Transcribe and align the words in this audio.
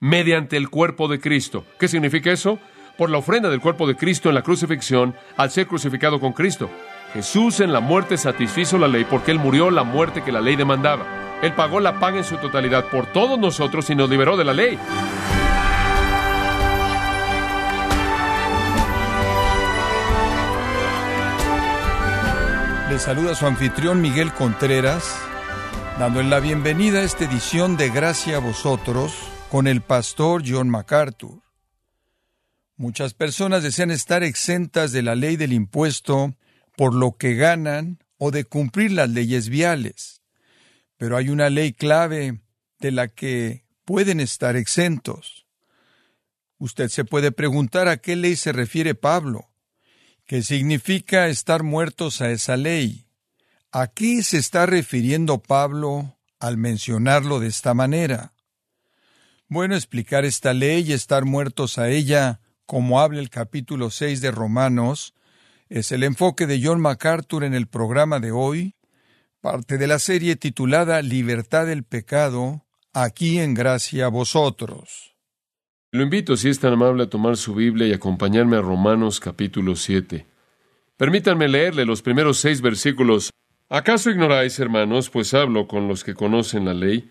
mediante 0.00 0.56
el 0.56 0.70
cuerpo 0.70 1.08
de 1.08 1.20
Cristo. 1.20 1.64
¿Qué 1.78 1.86
significa 1.86 2.32
eso? 2.32 2.58
Por 2.96 3.10
la 3.10 3.18
ofrenda 3.18 3.50
del 3.50 3.60
cuerpo 3.60 3.86
de 3.86 3.96
Cristo 3.96 4.30
en 4.30 4.34
la 4.34 4.42
crucifixión 4.42 5.14
al 5.36 5.50
ser 5.50 5.66
crucificado 5.66 6.18
con 6.18 6.32
Cristo. 6.32 6.70
Jesús 7.12 7.60
en 7.60 7.72
la 7.72 7.80
muerte 7.80 8.16
satisfizo 8.16 8.78
la 8.78 8.88
ley 8.88 9.04
porque 9.08 9.30
Él 9.30 9.38
murió 9.38 9.70
la 9.70 9.84
muerte 9.84 10.22
que 10.22 10.32
la 10.32 10.40
ley 10.40 10.56
demandaba. 10.56 11.38
Él 11.42 11.52
pagó 11.52 11.80
la 11.80 12.00
paga 12.00 12.18
en 12.18 12.24
su 12.24 12.36
totalidad 12.38 12.86
por 12.86 13.06
todos 13.06 13.38
nosotros 13.38 13.88
y 13.90 13.94
nos 13.94 14.08
liberó 14.08 14.36
de 14.36 14.44
la 14.44 14.54
ley. 14.54 14.78
Le 22.88 22.98
saluda 22.98 23.34
su 23.34 23.46
anfitrión 23.46 24.00
Miguel 24.00 24.32
Contreras, 24.32 25.16
dándole 25.98 26.28
la 26.28 26.40
bienvenida 26.40 26.98
a 26.98 27.04
esta 27.04 27.24
edición 27.24 27.76
de 27.76 27.88
Gracia 27.88 28.38
a 28.38 28.40
vosotros 28.40 29.29
con 29.50 29.66
el 29.66 29.80
pastor 29.80 30.44
John 30.46 30.70
MacArthur. 30.70 31.42
Muchas 32.76 33.14
personas 33.14 33.64
desean 33.64 33.90
estar 33.90 34.22
exentas 34.22 34.92
de 34.92 35.02
la 35.02 35.16
ley 35.16 35.36
del 35.36 35.52
impuesto 35.52 36.36
por 36.76 36.94
lo 36.94 37.16
que 37.16 37.34
ganan 37.34 37.98
o 38.16 38.30
de 38.30 38.44
cumplir 38.44 38.92
las 38.92 39.10
leyes 39.10 39.48
viales. 39.48 40.22
Pero 40.96 41.16
hay 41.16 41.30
una 41.30 41.50
ley 41.50 41.72
clave 41.72 42.40
de 42.78 42.92
la 42.92 43.08
que 43.08 43.64
pueden 43.84 44.20
estar 44.20 44.54
exentos. 44.54 45.46
Usted 46.58 46.88
se 46.88 47.04
puede 47.04 47.32
preguntar 47.32 47.88
a 47.88 47.96
qué 47.96 48.14
ley 48.14 48.36
se 48.36 48.52
refiere 48.52 48.94
Pablo. 48.94 49.50
¿Qué 50.26 50.42
significa 50.42 51.26
estar 51.26 51.64
muertos 51.64 52.20
a 52.20 52.30
esa 52.30 52.56
ley? 52.56 53.08
¿A 53.72 53.88
qué 53.88 54.22
se 54.22 54.38
está 54.38 54.66
refiriendo 54.66 55.42
Pablo 55.42 56.16
al 56.38 56.56
mencionarlo 56.56 57.40
de 57.40 57.48
esta 57.48 57.74
manera? 57.74 58.32
Bueno, 59.52 59.74
explicar 59.74 60.24
esta 60.24 60.54
ley 60.54 60.84
y 60.86 60.92
estar 60.92 61.24
muertos 61.24 61.76
a 61.76 61.88
ella, 61.90 62.38
como 62.66 63.00
habla 63.00 63.18
el 63.18 63.30
capítulo 63.30 63.90
6 63.90 64.20
de 64.20 64.30
Romanos, 64.30 65.12
es 65.68 65.90
el 65.90 66.04
enfoque 66.04 66.46
de 66.46 66.60
John 66.62 66.80
MacArthur 66.80 67.42
en 67.42 67.54
el 67.54 67.66
programa 67.66 68.20
de 68.20 68.30
hoy, 68.30 68.76
parte 69.40 69.76
de 69.76 69.88
la 69.88 69.98
serie 69.98 70.36
titulada 70.36 71.02
Libertad 71.02 71.66
del 71.66 71.82
Pecado, 71.82 72.64
aquí 72.92 73.40
en 73.40 73.54
Gracia 73.54 74.06
a 74.06 74.08
vosotros. 74.08 75.16
Lo 75.90 76.04
invito, 76.04 76.36
si 76.36 76.48
es 76.48 76.60
tan 76.60 76.74
amable, 76.74 77.02
a 77.02 77.10
tomar 77.10 77.36
su 77.36 77.52
Biblia 77.52 77.88
y 77.88 77.92
acompañarme 77.92 78.56
a 78.56 78.60
Romanos 78.60 79.18
capítulo 79.18 79.74
7. 79.74 80.28
Permítanme 80.96 81.48
leerle 81.48 81.84
los 81.86 82.02
primeros 82.02 82.38
seis 82.38 82.60
versículos. 82.60 83.30
¿Acaso 83.68 84.10
ignoráis, 84.10 84.60
hermanos, 84.60 85.10
pues 85.10 85.34
hablo 85.34 85.66
con 85.66 85.88
los 85.88 86.04
que 86.04 86.14
conocen 86.14 86.66
la 86.66 86.74
ley, 86.74 87.10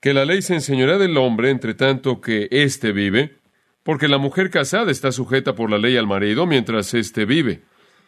que 0.00 0.14
la 0.14 0.24
ley 0.24 0.42
se 0.42 0.54
enseñará 0.54 0.98
del 0.98 1.16
hombre 1.16 1.50
entre 1.50 1.74
tanto 1.74 2.20
que 2.20 2.48
éste 2.50 2.92
vive? 2.92 3.38
Porque 3.82 4.08
la 4.08 4.18
mujer 4.18 4.50
casada 4.50 4.90
está 4.90 5.12
sujeta 5.12 5.54
por 5.54 5.70
la 5.70 5.78
ley 5.78 5.96
al 5.96 6.06
marido 6.06 6.46
mientras 6.46 6.94
éste 6.94 7.24
vive. 7.24 7.62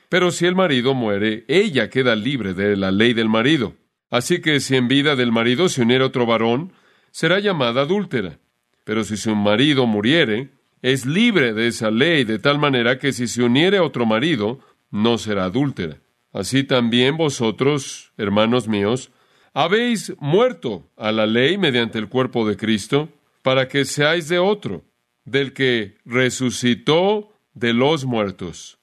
Pero 0.08 0.30
si 0.30 0.46
el 0.46 0.54
marido 0.54 0.94
muere, 0.94 1.44
ella 1.48 1.88
queda 1.88 2.14
libre 2.14 2.54
de 2.54 2.76
la 2.76 2.90
ley 2.90 3.14
del 3.14 3.28
marido. 3.28 3.74
Así 4.10 4.40
que 4.42 4.60
si 4.60 4.76
en 4.76 4.88
vida 4.88 5.16
del 5.16 5.32
marido 5.32 5.68
se 5.68 5.82
uniera 5.82 6.04
otro 6.04 6.26
varón, 6.26 6.72
será 7.10 7.40
llamada 7.40 7.82
adúltera. 7.82 8.38
Pero 8.84 9.04
si 9.04 9.16
su 9.16 9.34
marido 9.34 9.86
muriere, 9.86 10.50
es 10.82 11.06
libre 11.06 11.54
de 11.54 11.68
esa 11.68 11.90
ley, 11.90 12.24
de 12.24 12.38
tal 12.38 12.58
manera 12.58 12.98
que 12.98 13.12
si 13.12 13.28
se 13.28 13.42
uniere 13.42 13.78
a 13.78 13.84
otro 13.84 14.04
marido, 14.04 14.60
no 14.90 15.16
será 15.16 15.44
adúltera. 15.44 15.98
Así 16.32 16.64
también 16.64 17.16
vosotros, 17.16 18.12
hermanos 18.16 18.68
míos, 18.68 19.10
habéis 19.54 20.14
muerto 20.18 20.90
a 20.96 21.12
la 21.12 21.26
ley 21.26 21.58
mediante 21.58 21.98
el 21.98 22.08
cuerpo 22.08 22.46
de 22.48 22.56
Cristo, 22.56 23.08
para 23.42 23.68
que 23.68 23.84
seáis 23.84 24.28
de 24.28 24.38
otro, 24.38 24.84
del 25.24 25.52
que 25.52 25.96
resucitó 26.04 27.32
de 27.54 27.72
los 27.72 28.04
muertos, 28.04 28.78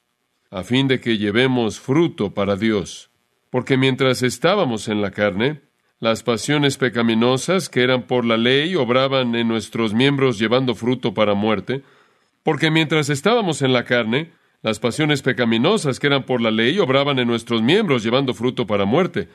a 0.50 0.62
fin 0.62 0.88
de 0.88 1.00
que 1.00 1.18
llevemos 1.18 1.80
fruto 1.80 2.34
para 2.34 2.56
Dios. 2.56 3.10
Porque 3.50 3.76
mientras 3.76 4.22
estábamos 4.22 4.88
en 4.88 5.02
la 5.02 5.10
carne, 5.10 5.62
las 5.98 6.22
pasiones 6.22 6.76
pecaminosas 6.78 7.68
que 7.68 7.82
eran 7.82 8.06
por 8.06 8.24
la 8.24 8.36
ley 8.36 8.74
obraban 8.76 9.34
en 9.34 9.48
nuestros 9.48 9.92
miembros 9.92 10.38
llevando 10.38 10.74
fruto 10.74 11.12
para 11.12 11.34
muerte, 11.34 11.82
porque 12.42 12.70
mientras 12.70 13.10
estábamos 13.10 13.60
en 13.60 13.72
la 13.72 13.84
carne, 13.84 14.32
las 14.62 14.78
pasiones 14.78 15.22
pecaminosas 15.22 15.98
que 15.98 16.06
eran 16.06 16.24
por 16.24 16.40
la 16.40 16.50
ley 16.50 16.78
obraban 16.78 17.18
en 17.18 17.28
nuestros 17.28 17.60
miembros 17.60 18.02
llevando 18.02 18.34
fruto 18.34 18.66
para 18.66 18.84
muerte. 18.84 19.28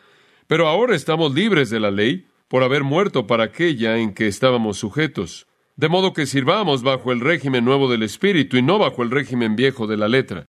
Pero 0.47 0.67
ahora 0.67 0.95
estamos 0.95 1.33
libres 1.33 1.69
de 1.69 1.79
la 1.79 1.91
ley 1.91 2.27
por 2.47 2.63
haber 2.63 2.83
muerto 2.83 3.25
para 3.25 3.45
aquella 3.45 3.97
en 3.97 4.13
que 4.13 4.27
estábamos 4.27 4.77
sujetos. 4.77 5.47
De 5.75 5.89
modo 5.89 6.13
que 6.13 6.25
sirvamos 6.25 6.83
bajo 6.83 7.11
el 7.11 7.19
régimen 7.19 7.65
nuevo 7.65 7.89
del 7.89 8.03
Espíritu 8.03 8.57
y 8.57 8.61
no 8.61 8.77
bajo 8.77 9.03
el 9.03 9.11
régimen 9.11 9.55
viejo 9.55 9.87
de 9.87 9.97
la 9.97 10.07
letra. 10.07 10.45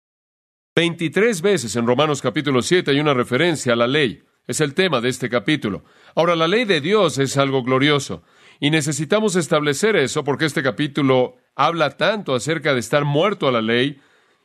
Veintitrés 0.76 1.42
veces 1.42 1.76
en 1.78 1.88
Romanos 1.88 2.22
capítulo 2.22 2.62
7 2.62 2.92
hay 2.92 3.00
una 3.00 3.14
referencia 3.14 3.74
a 3.74 3.78
la 3.78 3.88
ley. 3.88 4.24
Es 4.46 4.60
el 4.60 4.74
tema 4.74 5.02
de 5.02 5.10
este 5.10 5.30
capítulo. 5.30 5.86
Ahora, 6.14 6.36
la 6.36 6.48
ley 6.48 6.66
de 6.66 6.82
Dios 6.82 7.18
es 7.18 7.38
algo 7.38 7.64
glorioso 7.64 8.24
y 8.60 8.70
necesitamos 8.70 9.36
establecer 9.36 9.96
eso 9.96 10.24
porque 10.24 10.46
este 10.46 10.62
capítulo 10.62 11.38
habla 11.56 11.92
tanto 11.98 12.36
acerca 12.36 12.74
de 12.74 12.82
estar 12.82 13.06
muerto 13.06 13.48
a 13.48 13.52
la 13.52 13.62
ley 13.62 14.00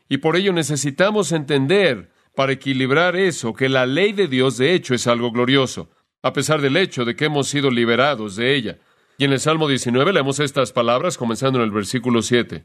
y 0.09 0.19
por 0.19 0.37
ello 0.37 0.53
necesitamos 0.53 1.32
entender 1.32 2.09
para 2.35 2.53
equilibrar 2.53 3.17
eso 3.17 3.55
que 3.55 3.69
la 3.69 3.87
ley 3.87 4.13
de 4.13 4.29
Dios 4.29 4.57
de 4.57 4.75
hecho 4.75 4.95
es 4.95 5.07
algo 5.07 5.31
glorioso, 5.31 5.91
a 6.23 6.33
pesar 6.33 6.61
del 6.61 6.77
hecho 6.77 7.05
de 7.05 7.17
que 7.17 7.27
hemos 7.27 7.49
sido 7.49 7.71
liberados 7.71 8.37
de 8.37 8.55
ella. 8.55 8.79
Y 9.19 9.25
en 9.25 9.33
el 9.33 9.41
Salmo 9.41 9.69
19 9.69 10.13
leemos 10.13 10.41
estas 10.41 10.73
palabras 10.73 11.19
comenzando 11.19 11.59
en 11.59 11.65
el 11.65 11.71
versículo 11.71 12.23
7. 12.23 12.65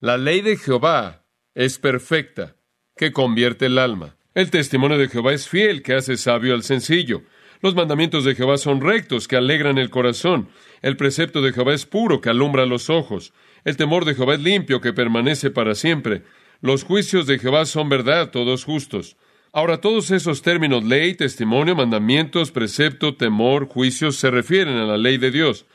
La 0.00 0.16
ley 0.16 0.42
de 0.42 0.56
Jehová 0.56 1.24
es 1.54 1.78
perfecta, 1.78 2.56
que 2.96 3.12
convierte 3.12 3.66
el 3.66 3.78
alma. 3.78 4.16
El 4.34 4.50
testimonio 4.50 4.98
de 4.98 5.08
Jehová 5.08 5.32
es 5.32 5.48
fiel, 5.48 5.82
que 5.82 5.94
hace 5.94 6.16
sabio 6.16 6.54
al 6.54 6.62
sencillo. 6.62 7.22
Los 7.60 7.74
mandamientos 7.74 8.24
de 8.24 8.36
Jehová 8.36 8.56
son 8.56 8.80
rectos, 8.80 9.26
que 9.26 9.36
alegran 9.36 9.78
el 9.78 9.90
corazón. 9.90 10.48
El 10.82 10.96
precepto 10.96 11.42
de 11.42 11.52
Jehová 11.52 11.74
es 11.74 11.86
puro, 11.86 12.20
que 12.20 12.30
alumbra 12.30 12.66
los 12.66 12.90
ojos. 12.90 13.32
El 13.64 13.76
temor 13.76 14.04
de 14.04 14.14
Jehová 14.14 14.34
es 14.34 14.40
limpio, 14.40 14.80
que 14.80 14.92
permanece 14.92 15.50
para 15.50 15.74
siempre. 15.74 16.22
Los 16.60 16.82
juicios 16.82 17.26
de 17.26 17.38
Jehová 17.38 17.66
son 17.66 17.88
verdad, 17.88 18.30
todos 18.30 18.64
justos. 18.64 19.16
Ahora, 19.52 19.80
todos 19.80 20.10
esos 20.10 20.42
términos, 20.42 20.84
ley, 20.84 21.14
testimonio, 21.14 21.76
mandamientos, 21.76 22.50
precepto, 22.50 23.14
temor, 23.14 23.68
juicios, 23.68 24.16
se 24.16 24.30
refieren 24.30 24.76
a 24.76 24.84
la 24.84 24.98
ley 24.98 25.18
de 25.18 25.30
Dios. 25.30 25.66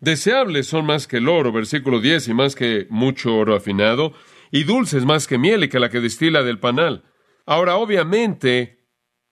Deseables 0.00 0.66
son 0.66 0.86
más 0.86 1.06
que 1.06 1.16
el 1.16 1.28
oro, 1.28 1.50
versículo 1.50 2.00
10, 2.00 2.28
y 2.28 2.34
más 2.34 2.54
que 2.54 2.86
mucho 2.90 3.34
oro 3.36 3.56
afinado, 3.56 4.12
y 4.52 4.64
dulces 4.64 5.04
más 5.04 5.26
que 5.26 5.38
miel 5.38 5.64
y 5.64 5.68
que 5.68 5.80
la 5.80 5.88
que 5.88 6.00
destila 6.00 6.42
del 6.42 6.60
panal. 6.60 7.04
Ahora, 7.46 7.76
obviamente, 7.76 8.84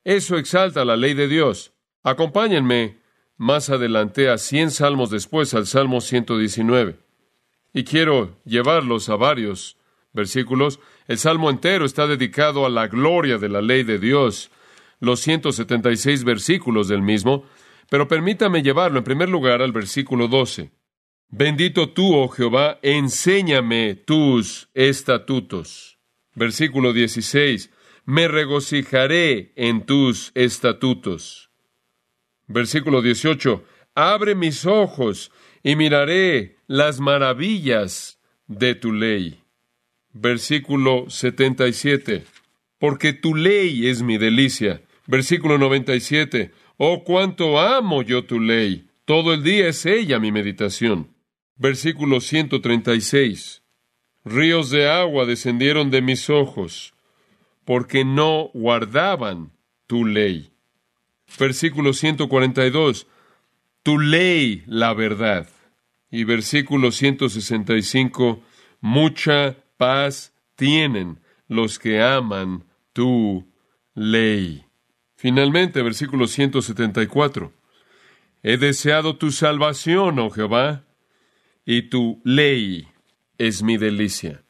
eso 0.03 0.39
exalta 0.39 0.85
la 0.85 0.97
ley 0.97 1.15
de 1.15 1.29
Dios. 1.29 1.75
Acompáñenme 2.03 2.99
más 3.37 3.69
adelante 3.69 4.31
a 4.31 4.39
100 4.39 4.71
salmos 4.71 5.11
después, 5.11 5.53
al 5.53 5.67
Salmo 5.67 6.01
119. 6.01 6.97
Y 7.75 7.85
quiero 7.85 8.41
llevarlos 8.45 9.09
a 9.11 9.17
varios 9.17 9.77
versículos. 10.17 10.81
El 11.07 11.19
salmo 11.19 11.49
entero 11.49 11.85
está 11.85 12.09
dedicado 12.09 12.67
a 12.67 12.71
la 12.71 12.89
gloria 12.89 13.39
de 13.39 13.49
la 13.49 13.63
ley 13.63 13.85
de 13.85 14.01
Dios, 14.01 14.51
los 14.99 15.21
176 15.21 16.25
versículos 16.25 16.89
del 16.89 17.03
mismo, 17.03 17.45
pero 17.89 18.09
permítame 18.09 18.65
llevarlo 18.65 18.99
en 18.99 19.05
primer 19.05 19.29
lugar 19.29 19.63
al 19.63 19.71
versículo 19.71 20.27
12. 20.27 20.73
Bendito 21.29 21.91
tú, 21.91 22.17
oh 22.17 22.29
Jehová, 22.29 22.81
enséñame 22.83 23.95
tus 23.95 24.69
estatutos. 24.75 25.99
Versículo 26.35 26.93
16 26.93 27.71
me 28.07 28.29
regocijaré 28.29 29.53
en 29.57 29.85
tus 29.85 30.31
estatutos. 30.35 31.51
Versículo 32.47 33.03
18, 33.03 33.65
abre 33.97 34.37
mis 34.37 34.65
ojos 34.65 35.33
y 35.65 35.75
miraré 35.75 36.59
las 36.69 37.01
maravillas 37.01 38.21
de 38.47 38.77
tu 38.77 38.93
ley. 38.93 39.43
Versículo 40.19 41.11
77, 41.11 42.25
porque 42.79 43.13
tu 43.13 43.35
ley 43.35 43.87
es 43.87 44.01
mi 44.01 44.17
delicia. 44.17 44.81
Versículo 45.07 45.59
97, 45.59 46.53
oh 46.79 47.05
cuánto 47.05 47.61
amo 47.61 48.01
yo 48.01 48.25
tu 48.25 48.41
ley, 48.41 48.87
todo 49.05 49.35
el 49.35 49.43
día 49.43 49.69
es 49.69 49.85
ella 49.85 50.19
mi 50.19 50.33
meditación. 50.33 51.09
Versículo 51.57 52.23
136, 52.23 53.63
ríos 54.25 54.71
de 54.71 54.89
agua 54.89 55.27
descendieron 55.27 55.91
de 55.91 56.01
mis 56.01 56.31
ojos 56.31 56.95
porque 57.67 58.07
no 58.07 58.51
guardaban 58.55 59.53
tu 59.87 60.07
ley. 60.07 60.51
Versículo 61.39 61.93
142, 61.93 63.07
tu 63.83 63.99
ley 63.99 64.63
la 64.67 64.95
verdad. 64.95 65.47
Y 66.11 66.25
versículo 66.25 66.91
165, 66.91 68.41
mucha 68.81 69.57
paz 69.77 70.35
tienen 70.55 71.21
los 71.49 71.79
que 71.79 72.03
aman 72.03 72.65
tu 72.93 73.47
ley. 73.95 74.65
Finalmente, 75.17 75.83
versículo 75.83 76.27
174, 76.27 77.53
he 78.43 78.57
deseado 78.57 79.17
tu 79.17 79.31
salvación, 79.31 80.19
oh 80.19 80.31
Jehová, 80.31 80.85
y 81.65 81.83
tu 81.83 82.21
ley 82.25 82.89
es 83.39 83.63
mi 83.63 83.77
delicia. 83.77 84.43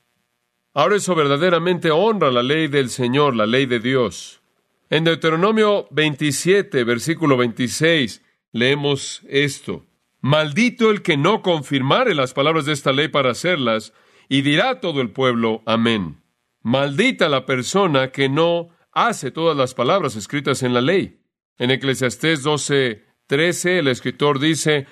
Ahora 0.75 0.96
eso 0.96 1.14
verdaderamente 1.14 1.90
honra 1.90 2.31
la 2.31 2.43
ley 2.43 2.69
del 2.69 2.90
Señor, 2.90 3.34
la 3.34 3.46
ley 3.46 3.64
de 3.64 3.81
Dios. 3.81 4.43
En 4.90 5.05
Deuteronomio 5.05 5.88
27, 5.90 6.84
versículo 6.84 7.37
26, 7.37 8.23
leemos 8.52 9.23
esto. 9.28 9.87
Maldito 10.20 10.90
el 10.90 11.02
que 11.02 11.17
no 11.17 11.40
confirmare 11.40 12.14
las 12.14 12.34
palabras 12.34 12.67
de 12.67 12.73
esta 12.73 12.93
ley 12.93 13.08
para 13.08 13.31
hacerlas, 13.31 13.93
y 14.28 14.43
dirá 14.43 14.81
todo 14.81 15.00
el 15.00 15.11
pueblo, 15.11 15.62
amén. 15.67 16.23
Maldita 16.62 17.28
la 17.28 17.46
persona 17.46 18.11
que 18.11 18.28
no 18.28 18.70
hace 18.93 19.31
todas 19.31 19.56
las 19.56 19.75
palabras 19.75 20.17
escritas 20.17 20.62
en 20.62 20.75
la 20.75 20.81
ley. 20.81 21.20
En 21.58 21.70
Eclesiastés 21.70 22.43
12, 22.43 23.05
13, 23.26 23.78
el 23.78 23.88
escritor 23.88 24.40
dice, 24.40 24.87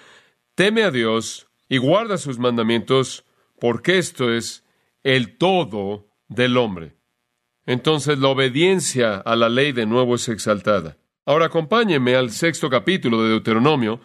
teme 0.55 0.83
a 0.85 0.91
Dios 0.91 1.49
y 1.69 1.79
guarda 1.79 2.19
sus 2.19 2.39
mandamientos, 2.39 3.25
porque 3.59 3.99
esto 3.99 4.33
es 4.33 4.65
el 5.03 5.37
todo 5.37 6.09
del 6.29 6.57
hombre. 6.57 6.97
Entonces 7.67 8.19
la 8.19 8.29
obediencia 8.29 9.17
a 9.17 9.37
la 9.37 9.49
ley 9.49 9.73
de 9.73 9.87
nuevo 9.87 10.17
es 10.17 10.29
exaltada. 10.29 10.99
Ahora 11.27 11.47
acompáñeme 11.47 12.15
al 12.15 12.31
sexto 12.31 12.69
capítulo 12.69 13.23
de 13.23 13.31
Deuteronomio, 13.31 14.01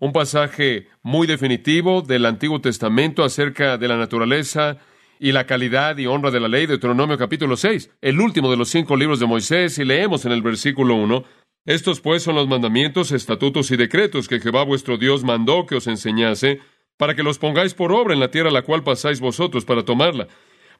un 0.00 0.12
pasaje 0.12 0.88
muy 1.02 1.26
definitivo 1.26 2.02
del 2.02 2.26
Antiguo 2.26 2.60
Testamento 2.60 3.24
acerca 3.24 3.78
de 3.78 3.88
la 3.88 3.96
naturaleza 3.96 4.78
y 5.18 5.32
la 5.32 5.46
calidad 5.46 5.98
y 5.98 6.06
honra 6.06 6.30
de 6.30 6.40
la 6.40 6.48
ley, 6.48 6.66
Deuteronomio 6.66 7.18
capítulo 7.18 7.56
6, 7.56 7.90
el 8.00 8.20
último 8.20 8.50
de 8.50 8.56
los 8.56 8.68
cinco 8.68 8.96
libros 8.96 9.18
de 9.18 9.26
Moisés, 9.26 9.78
y 9.78 9.84
leemos 9.84 10.24
en 10.24 10.32
el 10.32 10.42
versículo 10.42 10.94
1, 10.94 11.24
estos 11.64 12.00
pues 12.00 12.22
son 12.22 12.36
los 12.36 12.46
mandamientos, 12.46 13.12
estatutos 13.12 13.70
y 13.70 13.76
decretos 13.76 14.28
que 14.28 14.40
Jehová 14.40 14.62
vuestro 14.64 14.96
Dios 14.96 15.24
mandó 15.24 15.66
que 15.66 15.74
os 15.74 15.86
enseñase, 15.86 16.60
para 16.96 17.14
que 17.14 17.22
los 17.22 17.38
pongáis 17.38 17.74
por 17.74 17.92
obra 17.92 18.14
en 18.14 18.20
la 18.20 18.30
tierra 18.30 18.50
a 18.50 18.52
la 18.52 18.62
cual 18.62 18.84
pasáis 18.84 19.20
vosotros 19.20 19.64
para 19.64 19.84
tomarla 19.84 20.28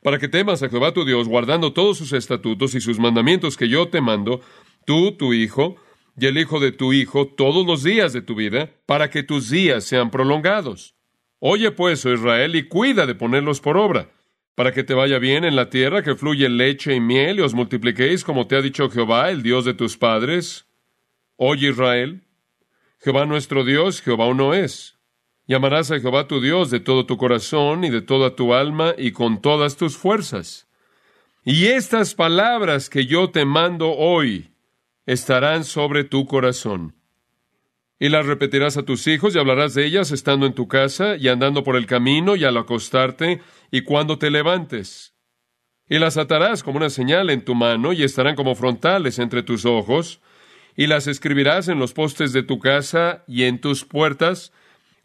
para 0.02 0.18
que 0.18 0.28
temas 0.28 0.62
a 0.62 0.68
Jehová 0.68 0.92
tu 0.92 1.04
Dios, 1.04 1.28
guardando 1.28 1.72
todos 1.72 1.98
sus 1.98 2.12
estatutos 2.12 2.74
y 2.74 2.80
sus 2.80 2.98
mandamientos 2.98 3.56
que 3.56 3.68
yo 3.68 3.88
te 3.88 4.00
mando, 4.00 4.40
tú, 4.84 5.12
tu 5.12 5.32
hijo, 5.32 5.76
y 6.20 6.26
el 6.26 6.38
hijo 6.38 6.58
de 6.58 6.72
tu 6.72 6.92
hijo, 6.92 7.28
todos 7.28 7.66
los 7.66 7.82
días 7.82 8.12
de 8.12 8.22
tu 8.22 8.34
vida, 8.34 8.70
para 8.86 9.08
que 9.10 9.22
tus 9.22 9.50
días 9.50 9.84
sean 9.84 10.10
prolongados. 10.10 10.96
Oye 11.38 11.70
pues, 11.70 12.04
oh 12.04 12.12
Israel, 12.12 12.56
y 12.56 12.64
cuida 12.64 13.06
de 13.06 13.14
ponerlos 13.14 13.60
por 13.60 13.76
obra, 13.76 14.10
para 14.56 14.72
que 14.72 14.82
te 14.82 14.94
vaya 14.94 15.20
bien 15.20 15.44
en 15.44 15.54
la 15.54 15.70
tierra 15.70 16.02
que 16.02 16.16
fluye 16.16 16.48
leche 16.48 16.94
y 16.94 17.00
miel, 17.00 17.38
y 17.38 17.42
os 17.42 17.54
multipliquéis 17.54 18.24
como 18.24 18.48
te 18.48 18.56
ha 18.56 18.60
dicho 18.60 18.90
Jehová, 18.90 19.30
el 19.30 19.42
Dios 19.42 19.64
de 19.64 19.74
tus 19.74 19.96
padres. 19.96 20.66
Oye 21.36 21.68
Israel, 21.68 22.24
Jehová 22.98 23.24
nuestro 23.24 23.64
Dios, 23.64 24.02
Jehová 24.02 24.26
uno 24.26 24.54
es. 24.54 24.98
Llamarás 25.46 25.92
a 25.92 26.00
Jehová 26.00 26.26
tu 26.26 26.40
Dios 26.40 26.70
de 26.70 26.80
todo 26.80 27.06
tu 27.06 27.16
corazón 27.16 27.84
y 27.84 27.90
de 27.90 28.02
toda 28.02 28.34
tu 28.34 28.52
alma 28.52 28.94
y 28.98 29.12
con 29.12 29.40
todas 29.40 29.76
tus 29.76 29.96
fuerzas. 29.96 30.68
Y 31.44 31.66
estas 31.66 32.14
palabras 32.14 32.90
que 32.90 33.06
yo 33.06 33.30
te 33.30 33.44
mando 33.44 33.92
hoy 33.92 34.50
estarán 35.08 35.64
sobre 35.64 36.04
tu 36.04 36.26
corazón. 36.26 36.94
Y 37.98 38.10
las 38.10 38.26
repetirás 38.26 38.76
a 38.76 38.82
tus 38.82 39.06
hijos 39.06 39.34
y 39.34 39.38
hablarás 39.38 39.72
de 39.72 39.86
ellas 39.86 40.12
estando 40.12 40.44
en 40.44 40.52
tu 40.52 40.68
casa 40.68 41.16
y 41.16 41.28
andando 41.28 41.64
por 41.64 41.76
el 41.76 41.86
camino 41.86 42.36
y 42.36 42.44
al 42.44 42.58
acostarte 42.58 43.40
y 43.70 43.80
cuando 43.80 44.18
te 44.18 44.30
levantes. 44.30 45.14
Y 45.88 45.98
las 45.98 46.18
atarás 46.18 46.62
como 46.62 46.76
una 46.76 46.90
señal 46.90 47.30
en 47.30 47.42
tu 47.42 47.54
mano 47.54 47.94
y 47.94 48.02
estarán 48.02 48.36
como 48.36 48.54
frontales 48.54 49.18
entre 49.18 49.42
tus 49.42 49.64
ojos, 49.64 50.20
y 50.76 50.86
las 50.88 51.06
escribirás 51.06 51.68
en 51.68 51.78
los 51.78 51.94
postes 51.94 52.34
de 52.34 52.42
tu 52.42 52.58
casa 52.58 53.24
y 53.26 53.44
en 53.44 53.62
tus 53.62 53.86
puertas, 53.86 54.52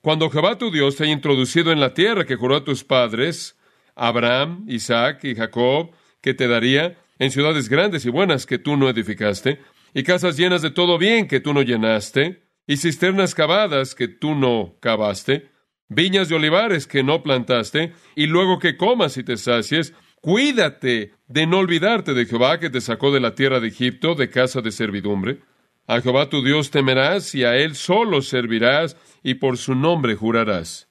cuando 0.02 0.30
Jehová 0.30 0.58
tu 0.58 0.70
Dios 0.70 0.98
te 0.98 1.06
haya 1.06 1.14
introducido 1.14 1.72
en 1.72 1.80
la 1.80 1.94
tierra 1.94 2.26
que 2.26 2.36
juró 2.36 2.58
a 2.58 2.66
tus 2.66 2.84
padres, 2.84 3.58
Abraham, 3.96 4.66
Isaac 4.68 5.24
y 5.24 5.34
Jacob, 5.34 5.92
que 6.20 6.34
te 6.34 6.50
daría, 6.50 6.98
en 7.20 7.32
ciudades 7.32 7.70
grandes 7.70 8.06
y 8.06 8.10
buenas 8.10 8.46
que 8.46 8.60
tú 8.60 8.76
no 8.76 8.90
edificaste, 8.90 9.62
y 9.94 10.04
casas 10.04 10.38
llenas 10.38 10.62
de 10.62 10.72
todo 10.72 10.98
bien 10.98 11.28
que 11.28 11.40
tú 11.40 11.54
no 11.54 11.62
llenaste, 11.62 12.44
y 12.66 12.78
cisternas 12.78 13.36
cavadas 13.36 13.96
que 13.96 14.08
tú 14.08 14.36
no 14.36 14.76
cavaste, 14.80 15.50
viñas 15.90 16.30
de 16.30 16.36
olivares 16.36 16.88
que 16.88 17.04
no 17.04 17.24
plantaste, 17.24 17.94
y 18.16 18.28
luego 18.28 18.60
que 18.60 18.78
comas 18.78 19.18
y 19.18 19.24
te 19.24 19.38
sacies, 19.38 19.94
cuídate 20.22 21.14
de 21.28 21.48
no 21.48 21.60
olvidarte 21.60 22.14
de 22.14 22.26
Jehová 22.26 22.60
que 22.60 22.70
te 22.70 22.82
sacó 22.82 23.12
de 23.12 23.20
la 23.20 23.36
tierra 23.36 23.60
de 23.60 23.68
Egipto, 23.68 24.16
de 24.16 24.30
casa 24.30 24.62
de 24.62 24.72
servidumbre. 24.72 25.40
A 25.86 26.00
Jehová 26.00 26.30
tu 26.30 26.42
Dios 26.42 26.72
temerás 26.72 27.36
y 27.36 27.44
a 27.44 27.58
él 27.58 27.76
solo 27.76 28.22
servirás 28.22 28.96
y 29.22 29.36
por 29.36 29.58
su 29.58 29.76
nombre 29.76 30.16
jurarás. 30.16 30.88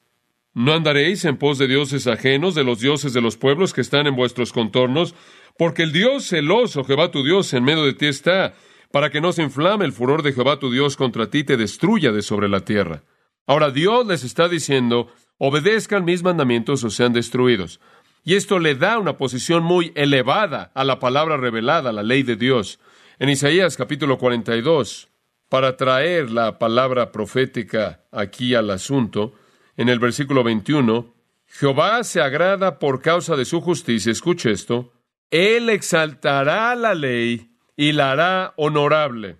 No 0.54 0.74
andaréis 0.74 1.24
en 1.24 1.38
pos 1.38 1.56
de 1.56 1.66
dioses 1.66 2.06
ajenos, 2.06 2.54
de 2.54 2.62
los 2.62 2.80
dioses 2.80 3.14
de 3.14 3.22
los 3.22 3.38
pueblos 3.38 3.72
que 3.72 3.80
están 3.80 4.06
en 4.06 4.14
vuestros 4.14 4.52
contornos, 4.52 5.14
porque 5.56 5.82
el 5.82 5.92
Dios 5.92 6.26
celoso, 6.26 6.84
Jehová 6.84 7.10
tu 7.10 7.24
Dios, 7.24 7.54
en 7.54 7.64
medio 7.64 7.84
de 7.84 7.94
ti 7.94 8.06
está, 8.06 8.54
para 8.92 9.10
que 9.10 9.20
no 9.20 9.32
se 9.32 9.42
inflame 9.42 9.84
el 9.84 9.92
furor 9.92 10.22
de 10.22 10.32
Jehová 10.32 10.58
tu 10.58 10.70
Dios 10.70 10.96
contra 10.96 11.30
ti 11.30 11.38
y 11.38 11.44
te 11.44 11.56
destruya 11.56 12.12
de 12.12 12.22
sobre 12.22 12.48
la 12.48 12.60
tierra. 12.60 13.02
Ahora 13.46 13.70
Dios 13.70 14.06
les 14.06 14.22
está 14.22 14.48
diciendo, 14.48 15.08
obedezcan 15.38 16.04
mis 16.04 16.22
mandamientos 16.22 16.84
o 16.84 16.90
sean 16.90 17.12
destruidos. 17.12 17.80
Y 18.24 18.34
esto 18.34 18.60
le 18.60 18.76
da 18.76 18.98
una 18.98 19.16
posición 19.16 19.64
muy 19.64 19.92
elevada 19.96 20.70
a 20.74 20.84
la 20.84 21.00
palabra 21.00 21.36
revelada, 21.36 21.90
la 21.90 22.04
ley 22.04 22.22
de 22.22 22.36
Dios. 22.36 22.78
En 23.18 23.28
Isaías 23.28 23.76
capítulo 23.76 24.18
42, 24.18 25.08
para 25.48 25.76
traer 25.76 26.30
la 26.30 26.58
palabra 26.58 27.10
profética 27.10 28.04
aquí 28.12 28.54
al 28.54 28.70
asunto, 28.70 29.34
en 29.76 29.88
el 29.88 29.98
versículo 29.98 30.44
21, 30.44 31.12
Jehová 31.46 32.04
se 32.04 32.20
agrada 32.20 32.78
por 32.78 33.02
causa 33.02 33.36
de 33.36 33.44
su 33.44 33.60
justicia, 33.60 34.12
escuche 34.12 34.52
esto, 34.52 34.92
Él 35.30 35.68
exaltará 35.68 36.74
la 36.76 36.94
ley 36.94 37.51
y 37.82 37.90
la 37.90 38.12
hará 38.12 38.54
honorable. 38.54 39.38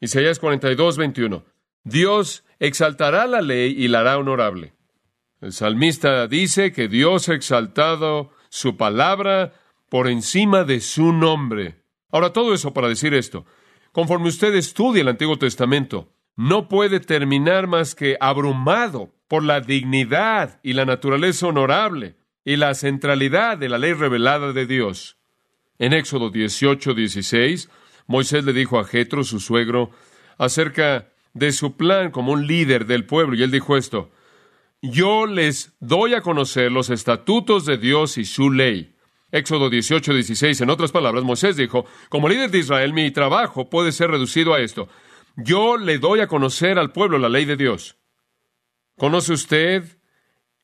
Isaías 0.00 0.40
42, 0.40 0.96
21. 0.96 1.44
Dios 1.84 2.42
exaltará 2.58 3.28
la 3.28 3.42
ley 3.42 3.76
y 3.78 3.86
la 3.86 4.00
hará 4.00 4.18
honorable. 4.18 4.72
El 5.40 5.52
salmista 5.52 6.26
dice 6.26 6.72
que 6.72 6.88
Dios 6.88 7.28
ha 7.28 7.34
exaltado 7.34 8.32
su 8.48 8.76
palabra 8.76 9.52
por 9.88 10.08
encima 10.08 10.64
de 10.64 10.80
su 10.80 11.12
nombre. 11.12 11.76
Ahora, 12.10 12.32
todo 12.32 12.54
eso 12.54 12.74
para 12.74 12.88
decir 12.88 13.14
esto. 13.14 13.46
Conforme 13.92 14.30
usted 14.30 14.52
estudia 14.56 15.02
el 15.02 15.08
Antiguo 15.08 15.38
Testamento, 15.38 16.12
no 16.34 16.66
puede 16.66 16.98
terminar 16.98 17.68
más 17.68 17.94
que 17.94 18.16
abrumado 18.18 19.14
por 19.28 19.44
la 19.44 19.60
dignidad 19.60 20.58
y 20.64 20.72
la 20.72 20.86
naturaleza 20.86 21.46
honorable 21.46 22.16
y 22.44 22.56
la 22.56 22.74
centralidad 22.74 23.58
de 23.58 23.68
la 23.68 23.78
ley 23.78 23.92
revelada 23.92 24.52
de 24.52 24.66
Dios. 24.66 25.15
En 25.78 25.92
Éxodo 25.92 26.30
18, 26.30 26.94
16, 26.94 27.68
Moisés 28.06 28.44
le 28.44 28.52
dijo 28.52 28.78
a 28.78 28.84
Jetro, 28.84 29.24
su 29.24 29.40
suegro, 29.40 29.90
acerca 30.38 31.12
de 31.34 31.52
su 31.52 31.76
plan 31.76 32.10
como 32.10 32.32
un 32.32 32.46
líder 32.46 32.86
del 32.86 33.04
pueblo, 33.04 33.36
y 33.36 33.42
él 33.42 33.50
dijo 33.50 33.76
esto: 33.76 34.10
Yo 34.80 35.26
les 35.26 35.76
doy 35.80 36.14
a 36.14 36.22
conocer 36.22 36.72
los 36.72 36.90
estatutos 36.90 37.66
de 37.66 37.76
Dios 37.78 38.18
y 38.18 38.24
su 38.24 38.50
ley. 38.50 38.94
Éxodo 39.32 39.68
18, 39.68 40.14
16. 40.14 40.60
En 40.60 40.70
otras 40.70 40.92
palabras, 40.92 41.24
Moisés 41.24 41.56
dijo, 41.56 41.84
como 42.08 42.28
líder 42.28 42.50
de 42.50 42.58
Israel, 42.58 42.92
mi 42.92 43.10
trabajo 43.10 43.68
puede 43.68 43.92
ser 43.92 44.10
reducido 44.10 44.54
a 44.54 44.60
esto. 44.60 44.88
Yo 45.36 45.76
le 45.76 45.98
doy 45.98 46.20
a 46.20 46.28
conocer 46.28 46.78
al 46.78 46.92
pueblo 46.92 47.18
la 47.18 47.28
ley 47.28 47.44
de 47.44 47.56
Dios. 47.56 47.98
¿Conoce 48.96 49.32
usted 49.32 49.98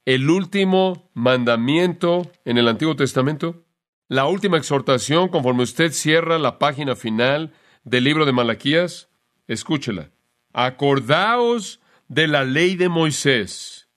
el 0.06 0.30
último 0.30 1.10
mandamiento 1.12 2.30
en 2.44 2.56
el 2.56 2.68
Antiguo 2.68 2.96
Testamento? 2.96 3.66
La 4.12 4.26
última 4.26 4.58
exhortación, 4.58 5.30
conforme 5.30 5.62
usted 5.62 5.90
cierra 5.90 6.38
la 6.38 6.58
página 6.58 6.94
final 6.96 7.54
del 7.82 8.04
libro 8.04 8.26
de 8.26 8.32
Malaquías, 8.32 9.08
escúchela. 9.48 10.10
Acordaos 10.52 11.80
de 12.08 12.28
la 12.28 12.44
ley 12.44 12.76
de 12.76 12.90
Moisés, 12.90 13.88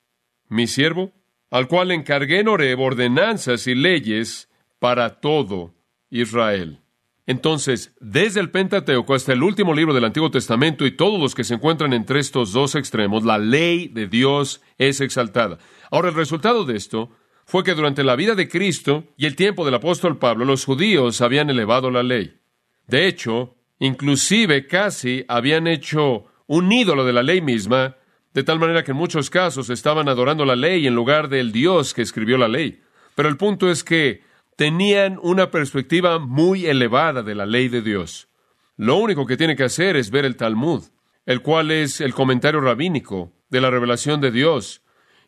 mi 0.48 0.68
siervo, 0.68 1.12
al 1.52 1.68
cual 1.68 1.92
encargué 1.92 2.40
en 2.40 2.48
ordenanzas 2.48 3.68
y 3.68 3.76
leyes 3.76 4.48
para 4.80 5.20
todo 5.20 5.74
Israel. 6.10 6.80
Entonces, 7.26 7.94
desde 8.00 8.40
el 8.40 8.52
Pentateuco 8.52 9.16
hasta 9.16 9.34
el 9.34 9.44
último 9.44 9.74
libro 9.74 9.94
del 9.94 10.06
Antiguo 10.06 10.32
Testamento 10.32 10.86
y 10.86 10.96
todos 10.96 11.20
los 11.20 11.36
que 11.36 11.44
se 11.44 11.56
encuentran 11.56 11.92
entre 11.92 12.22
estos 12.22 12.54
dos 12.54 12.76
extremos, 12.76 13.26
la 13.26 13.38
ley 13.38 13.90
de 13.90 14.08
Dios 14.08 14.62
es 14.78 15.02
exaltada. 15.02 15.58
Ahora, 15.92 16.08
el 16.08 16.16
resultado 16.16 16.64
de 16.64 16.78
esto 16.78 17.10
fue 17.46 17.64
que 17.64 17.76
durante 17.76 18.04
la 18.04 18.16
vida 18.16 18.36
de 18.36 18.50
Cristo 18.50 19.06
y 19.18 19.28
el 19.28 19.36
tiempo 19.36 19.64
del 19.64 19.76
apóstol 19.76 20.18
Pablo, 20.18 20.46
los 20.46 20.66
judíos 20.66 21.22
habían 21.22 21.50
elevado 21.50 21.92
la 21.92 22.04
ley. 22.04 22.40
De 22.88 23.08
hecho, 23.08 23.56
inclusive 23.80 24.68
casi 24.68 25.24
habían 25.28 25.68
hecho 25.68 26.26
un 26.48 26.72
ídolo 26.72 27.06
de 27.06 27.14
la 27.14 27.24
ley 27.24 27.42
misma, 27.42 27.98
de 28.34 28.44
tal 28.44 28.60
manera 28.60 28.84
que 28.84 28.92
en 28.92 28.98
muchos 28.98 29.30
casos 29.30 29.70
estaban 29.70 30.10
adorando 30.10 30.44
la 30.44 30.56
ley 30.56 30.88
en 30.88 30.96
lugar 30.96 31.30
del 31.30 31.52
Dios 31.52 31.94
que 31.94 32.02
escribió 32.02 32.38
la 32.38 32.48
ley. 32.48 32.82
Pero 33.14 33.30
el 33.30 33.38
punto 33.38 33.70
es 33.70 33.84
que 33.84 34.24
tenían 34.56 35.20
una 35.22 35.52
perspectiva 35.52 36.20
muy 36.20 36.66
elevada 36.66 37.24
de 37.24 37.36
la 37.36 37.46
ley 37.46 37.70
de 37.70 37.82
Dios. 37.82 38.28
Lo 38.76 38.98
único 38.98 39.26
que 39.26 39.38
tiene 39.38 39.56
que 39.56 39.64
hacer 39.64 39.96
es 39.96 40.10
ver 40.10 40.26
el 40.26 40.36
Talmud, 40.36 40.84
el 41.26 41.42
cual 41.42 41.72
es 41.72 42.02
el 42.02 42.14
comentario 42.14 42.60
rabínico 42.60 43.32
de 43.50 43.62
la 43.62 43.70
revelación 43.70 44.20
de 44.20 44.32
Dios, 44.32 44.82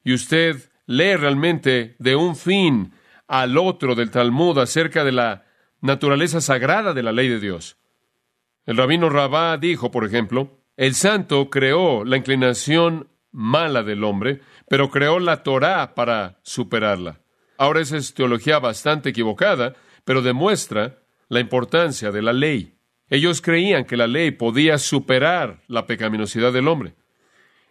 y 0.03 0.13
usted 0.13 0.69
lee 0.87 1.15
realmente 1.15 1.95
de 1.99 2.15
un 2.15 2.35
fin 2.35 2.93
al 3.27 3.57
otro 3.57 3.93
del 3.93 4.09
Talmud 4.09 4.57
acerca 4.57 5.03
de 5.03 5.11
la 5.11 5.45
naturaleza 5.81 6.41
sagrada 6.41 6.93
de 6.93 7.03
la 7.03 7.11
ley 7.11 7.27
de 7.27 7.39
Dios. 7.39 7.77
El 8.65 8.77
rabino 8.77 9.09
Rabá 9.09 9.57
dijo, 9.57 9.91
por 9.91 10.05
ejemplo, 10.05 10.63
el 10.75 10.95
santo 10.95 11.49
creó 11.49 12.03
la 12.03 12.17
inclinación 12.17 13.09
mala 13.31 13.83
del 13.83 14.03
hombre, 14.03 14.41
pero 14.67 14.89
creó 14.89 15.19
la 15.19 15.43
Torá 15.43 15.93
para 15.93 16.39
superarla. 16.43 17.21
Ahora 17.57 17.81
esa 17.81 17.97
es 17.97 18.13
teología 18.13 18.59
bastante 18.59 19.09
equivocada, 19.09 19.73
pero 20.05 20.21
demuestra 20.21 20.99
la 21.27 21.39
importancia 21.39 22.11
de 22.11 22.21
la 22.21 22.33
ley. 22.33 22.77
Ellos 23.09 23.41
creían 23.41 23.85
que 23.85 23.97
la 23.97 24.07
ley 24.07 24.31
podía 24.31 24.77
superar 24.77 25.61
la 25.67 25.85
pecaminosidad 25.85 26.53
del 26.53 26.67
hombre. 26.67 26.95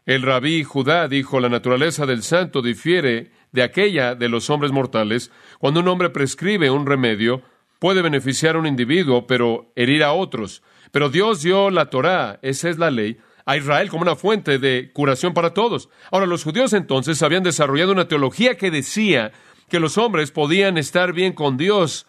El 0.07 0.23
rabí 0.23 0.63
Judá 0.63 1.09
dijo, 1.09 1.41
la 1.41 1.49
naturaleza 1.49 2.07
del 2.07 2.23
santo 2.23 2.63
difiere 2.63 3.33
de 3.51 3.65
aquella 3.65 4.15
de 4.15 4.29
los 4.29 4.51
hombres 4.51 4.71
mortales. 4.71 5.33
Cuando 5.59 5.81
un 5.81 5.89
hombre 5.89 6.11
prescribe 6.11 6.71
un 6.71 6.87
remedio, 6.87 7.43
puede 7.81 8.03
beneficiar 8.03 8.55
a 8.55 8.61
un 8.61 8.69
individuo, 8.69 9.27
pero 9.27 9.73
herir 9.75 10.05
a 10.05 10.13
otros. 10.13 10.63
Pero 10.93 11.11
Dios 11.11 11.43
dio 11.43 11.71
la 11.71 11.91
Torá, 11.91 12.39
esa 12.43 12.71
es 12.71 12.79
la 12.79 12.93
ley, 12.93 13.19
a 13.47 13.57
Israel 13.57 13.91
como 13.91 14.03
una 14.03 14.15
fuente 14.15 14.61
de 14.61 14.93
curación 14.93 15.35
para 15.35 15.55
todos. 15.55 15.89
Ahora, 16.13 16.27
los 16.27 16.45
judíos 16.45 16.73
entonces 16.73 17.21
habían 17.25 17.43
desarrollado 17.43 17.91
una 17.91 18.07
teología 18.07 18.57
que 18.57 18.71
decía 18.71 19.33
que 19.69 19.81
los 19.81 19.99
hombres 19.99 20.31
podían 20.31 20.79
estar 20.79 21.13
bien 21.13 21.33
con 21.33 21.57
Dios 21.57 22.07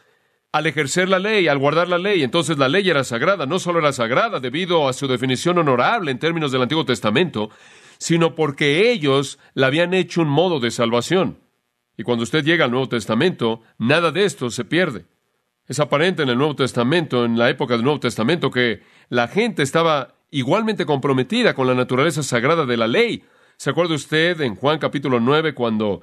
al 0.51 0.67
ejercer 0.67 1.09
la 1.09 1.17
ley, 1.17 1.47
al 1.47 1.57
guardar 1.57 1.87
la 1.87 1.97
ley. 1.97 2.21
Entonces 2.21 2.59
la 2.59 2.69
ley 2.69 2.87
era 2.87 3.03
sagrada, 3.03 3.47
no 3.47 3.57
solo 3.57 3.79
era 3.79 3.91
sagrada 3.91 4.39
debido 4.39 4.87
a 4.87 4.93
su 4.93 5.07
definición 5.07 5.57
honorable 5.57 6.11
en 6.11 6.19
términos 6.19 6.51
del 6.51 6.61
Antiguo 6.61 6.85
Testamento, 6.85 7.49
sino 7.97 8.35
porque 8.35 8.91
ellos 8.91 9.39
la 9.53 9.67
habían 9.67 9.93
hecho 9.93 10.21
un 10.21 10.29
modo 10.29 10.59
de 10.59 10.71
salvación. 10.71 11.39
Y 11.97 12.03
cuando 12.03 12.23
usted 12.23 12.43
llega 12.43 12.65
al 12.65 12.71
Nuevo 12.71 12.89
Testamento, 12.89 13.61
nada 13.77 14.11
de 14.11 14.25
esto 14.25 14.49
se 14.51 14.65
pierde. 14.65 15.05
Es 15.67 15.79
aparente 15.79 16.23
en 16.23 16.29
el 16.29 16.37
Nuevo 16.37 16.55
Testamento, 16.55 17.25
en 17.25 17.37
la 17.37 17.49
época 17.49 17.73
del 17.73 17.83
Nuevo 17.83 17.99
Testamento, 17.99 18.51
que 18.51 18.81
la 19.09 19.27
gente 19.27 19.63
estaba 19.63 20.15
igualmente 20.29 20.85
comprometida 20.85 21.53
con 21.53 21.67
la 21.67 21.73
naturaleza 21.73 22.23
sagrada 22.23 22.65
de 22.65 22.77
la 22.77 22.87
ley. 22.87 23.23
¿Se 23.57 23.69
acuerda 23.69 23.95
usted 23.95 24.39
en 24.41 24.55
Juan 24.55 24.79
capítulo 24.79 25.19
9 25.19 25.53
cuando 25.53 26.01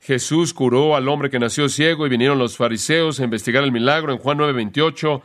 Jesús 0.00 0.52
curó 0.52 0.96
al 0.96 1.08
hombre 1.08 1.30
que 1.30 1.38
nació 1.38 1.68
ciego 1.68 2.06
y 2.06 2.10
vinieron 2.10 2.38
los 2.38 2.56
fariseos 2.56 3.20
a 3.20 3.24
investigar 3.24 3.62
el 3.62 3.72
milagro? 3.72 4.12
En 4.12 4.18
Juan 4.18 4.38
9, 4.38 4.52
28 4.52 5.22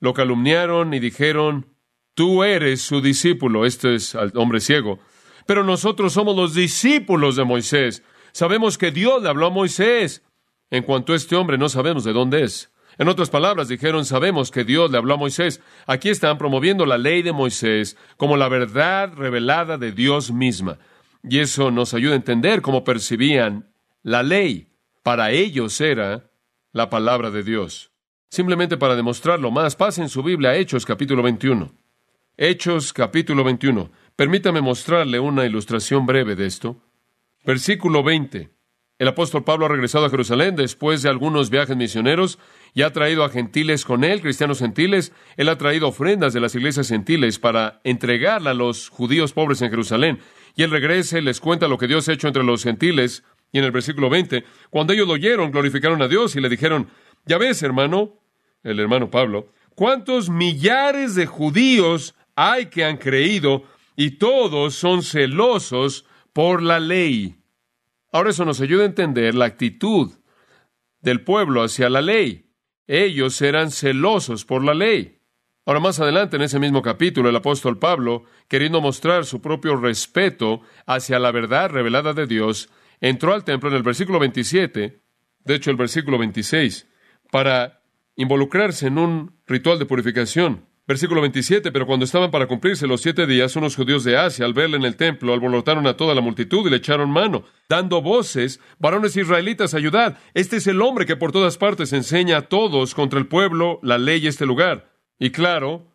lo 0.00 0.14
calumniaron 0.14 0.94
y 0.94 1.00
dijeron, 1.00 1.66
tú 2.14 2.44
eres 2.44 2.80
su 2.82 3.00
discípulo, 3.00 3.66
este 3.66 3.94
es 3.94 4.14
al 4.14 4.32
hombre 4.34 4.60
ciego, 4.60 5.00
pero 5.48 5.64
nosotros 5.64 6.12
somos 6.12 6.36
los 6.36 6.52
discípulos 6.52 7.34
de 7.34 7.42
Moisés. 7.42 8.02
Sabemos 8.32 8.76
que 8.76 8.90
Dios 8.90 9.22
le 9.22 9.30
habló 9.30 9.46
a 9.46 9.50
Moisés. 9.50 10.22
En 10.68 10.82
cuanto 10.82 11.14
a 11.14 11.16
este 11.16 11.36
hombre 11.36 11.56
no 11.56 11.70
sabemos 11.70 12.04
de 12.04 12.12
dónde 12.12 12.42
es. 12.42 12.70
En 12.98 13.08
otras 13.08 13.30
palabras, 13.30 13.66
dijeron, 13.66 14.04
sabemos 14.04 14.50
que 14.50 14.64
Dios 14.64 14.90
le 14.90 14.98
habló 14.98 15.14
a 15.14 15.16
Moisés. 15.16 15.62
Aquí 15.86 16.10
están 16.10 16.36
promoviendo 16.36 16.84
la 16.84 16.98
ley 16.98 17.22
de 17.22 17.32
Moisés 17.32 17.96
como 18.18 18.36
la 18.36 18.50
verdad 18.50 19.14
revelada 19.16 19.78
de 19.78 19.92
Dios 19.92 20.32
misma. 20.32 20.80
Y 21.22 21.38
eso 21.38 21.70
nos 21.70 21.94
ayuda 21.94 22.12
a 22.12 22.16
entender 22.16 22.60
cómo 22.60 22.84
percibían 22.84 23.72
la 24.02 24.22
ley. 24.22 24.68
Para 25.02 25.30
ellos 25.30 25.80
era 25.80 26.28
la 26.72 26.90
palabra 26.90 27.30
de 27.30 27.42
Dios. 27.42 27.90
Simplemente 28.28 28.76
para 28.76 28.96
demostrarlo 28.96 29.50
más, 29.50 29.76
pasen 29.76 30.10
su 30.10 30.22
Biblia 30.22 30.50
a 30.50 30.56
Hechos 30.56 30.84
capítulo 30.84 31.22
21. 31.22 31.72
Hechos 32.36 32.92
capítulo 32.92 33.44
21. 33.44 33.90
Permítame 34.18 34.60
mostrarle 34.62 35.20
una 35.20 35.46
ilustración 35.46 36.04
breve 36.04 36.34
de 36.34 36.44
esto. 36.46 36.82
Versículo 37.44 38.02
20. 38.02 38.50
El 38.98 39.06
apóstol 39.06 39.44
Pablo 39.44 39.66
ha 39.66 39.68
regresado 39.68 40.06
a 40.06 40.10
Jerusalén 40.10 40.56
después 40.56 41.02
de 41.02 41.08
algunos 41.08 41.50
viajes 41.50 41.76
misioneros 41.76 42.40
y 42.74 42.82
ha 42.82 42.92
traído 42.92 43.22
a 43.22 43.28
gentiles 43.28 43.84
con 43.84 44.02
él, 44.02 44.20
cristianos 44.20 44.58
gentiles. 44.58 45.12
Él 45.36 45.48
ha 45.48 45.56
traído 45.56 45.86
ofrendas 45.86 46.32
de 46.32 46.40
las 46.40 46.56
iglesias 46.56 46.88
gentiles 46.88 47.38
para 47.38 47.80
entregarla 47.84 48.50
a 48.50 48.54
los 48.54 48.88
judíos 48.88 49.32
pobres 49.32 49.62
en 49.62 49.70
Jerusalén. 49.70 50.18
Y 50.56 50.64
él 50.64 50.72
regresa 50.72 51.18
y 51.18 51.22
les 51.22 51.38
cuenta 51.38 51.68
lo 51.68 51.78
que 51.78 51.86
Dios 51.86 52.08
ha 52.08 52.12
hecho 52.12 52.26
entre 52.26 52.42
los 52.42 52.64
gentiles. 52.64 53.22
Y 53.52 53.58
en 53.60 53.66
el 53.66 53.70
versículo 53.70 54.10
20, 54.10 54.42
cuando 54.68 54.94
ellos 54.94 55.06
lo 55.06 55.14
oyeron, 55.14 55.52
glorificaron 55.52 56.02
a 56.02 56.08
Dios 56.08 56.34
y 56.34 56.40
le 56.40 56.48
dijeron, 56.48 56.88
ya 57.24 57.38
ves, 57.38 57.62
hermano, 57.62 58.18
el 58.64 58.80
hermano 58.80 59.12
Pablo, 59.12 59.52
cuántos 59.76 60.28
millares 60.28 61.14
de 61.14 61.26
judíos 61.26 62.16
hay 62.34 62.66
que 62.66 62.84
han 62.84 62.96
creído 62.96 63.62
y 64.00 64.12
todos 64.12 64.76
son 64.76 65.02
celosos 65.02 66.06
por 66.32 66.62
la 66.62 66.78
ley. 66.78 67.42
Ahora 68.12 68.30
eso 68.30 68.44
nos 68.44 68.60
ayuda 68.60 68.84
a 68.84 68.86
entender 68.86 69.34
la 69.34 69.46
actitud 69.46 70.12
del 71.00 71.24
pueblo 71.24 71.64
hacia 71.64 71.90
la 71.90 72.00
ley. 72.00 72.48
Ellos 72.86 73.42
eran 73.42 73.72
celosos 73.72 74.44
por 74.44 74.62
la 74.62 74.72
ley. 74.72 75.18
Ahora 75.66 75.80
más 75.80 75.98
adelante 75.98 76.36
en 76.36 76.42
ese 76.42 76.60
mismo 76.60 76.80
capítulo 76.80 77.28
el 77.28 77.34
apóstol 77.34 77.80
Pablo, 77.80 78.22
queriendo 78.46 78.80
mostrar 78.80 79.24
su 79.24 79.42
propio 79.42 79.74
respeto 79.74 80.60
hacia 80.86 81.18
la 81.18 81.32
verdad 81.32 81.68
revelada 81.68 82.12
de 82.12 82.28
Dios, 82.28 82.70
entró 83.00 83.34
al 83.34 83.42
templo 83.42 83.68
en 83.68 83.74
el 83.74 83.82
versículo 83.82 84.20
27, 84.20 85.02
de 85.40 85.54
hecho 85.56 85.72
el 85.72 85.76
versículo 85.76 86.18
26, 86.18 86.86
para 87.32 87.82
involucrarse 88.14 88.86
en 88.86 88.98
un 88.98 89.40
ritual 89.44 89.80
de 89.80 89.86
purificación. 89.86 90.67
Versículo 90.88 91.20
27, 91.20 91.70
pero 91.70 91.86
cuando 91.86 92.06
estaban 92.06 92.30
para 92.30 92.46
cumplirse 92.46 92.86
los 92.86 93.02
siete 93.02 93.26
días, 93.26 93.54
unos 93.56 93.76
judíos 93.76 94.04
de 94.04 94.16
Asia, 94.16 94.46
al 94.46 94.54
verle 94.54 94.78
en 94.78 94.86
el 94.86 94.96
templo, 94.96 95.34
alborotaron 95.34 95.86
a 95.86 95.98
toda 95.98 96.14
la 96.14 96.22
multitud 96.22 96.66
y 96.66 96.70
le 96.70 96.78
echaron 96.78 97.10
mano, 97.10 97.44
dando 97.68 98.00
voces, 98.00 98.58
varones 98.78 99.14
israelitas, 99.14 99.74
ayudad. 99.74 100.16
Este 100.32 100.56
es 100.56 100.66
el 100.66 100.80
hombre 100.80 101.04
que 101.04 101.14
por 101.14 101.30
todas 101.30 101.58
partes 101.58 101.92
enseña 101.92 102.38
a 102.38 102.48
todos 102.48 102.94
contra 102.94 103.18
el 103.18 103.26
pueblo 103.26 103.80
la 103.82 103.98
ley 103.98 104.24
y 104.24 104.28
este 104.28 104.46
lugar. 104.46 104.90
Y 105.18 105.28
claro, 105.28 105.92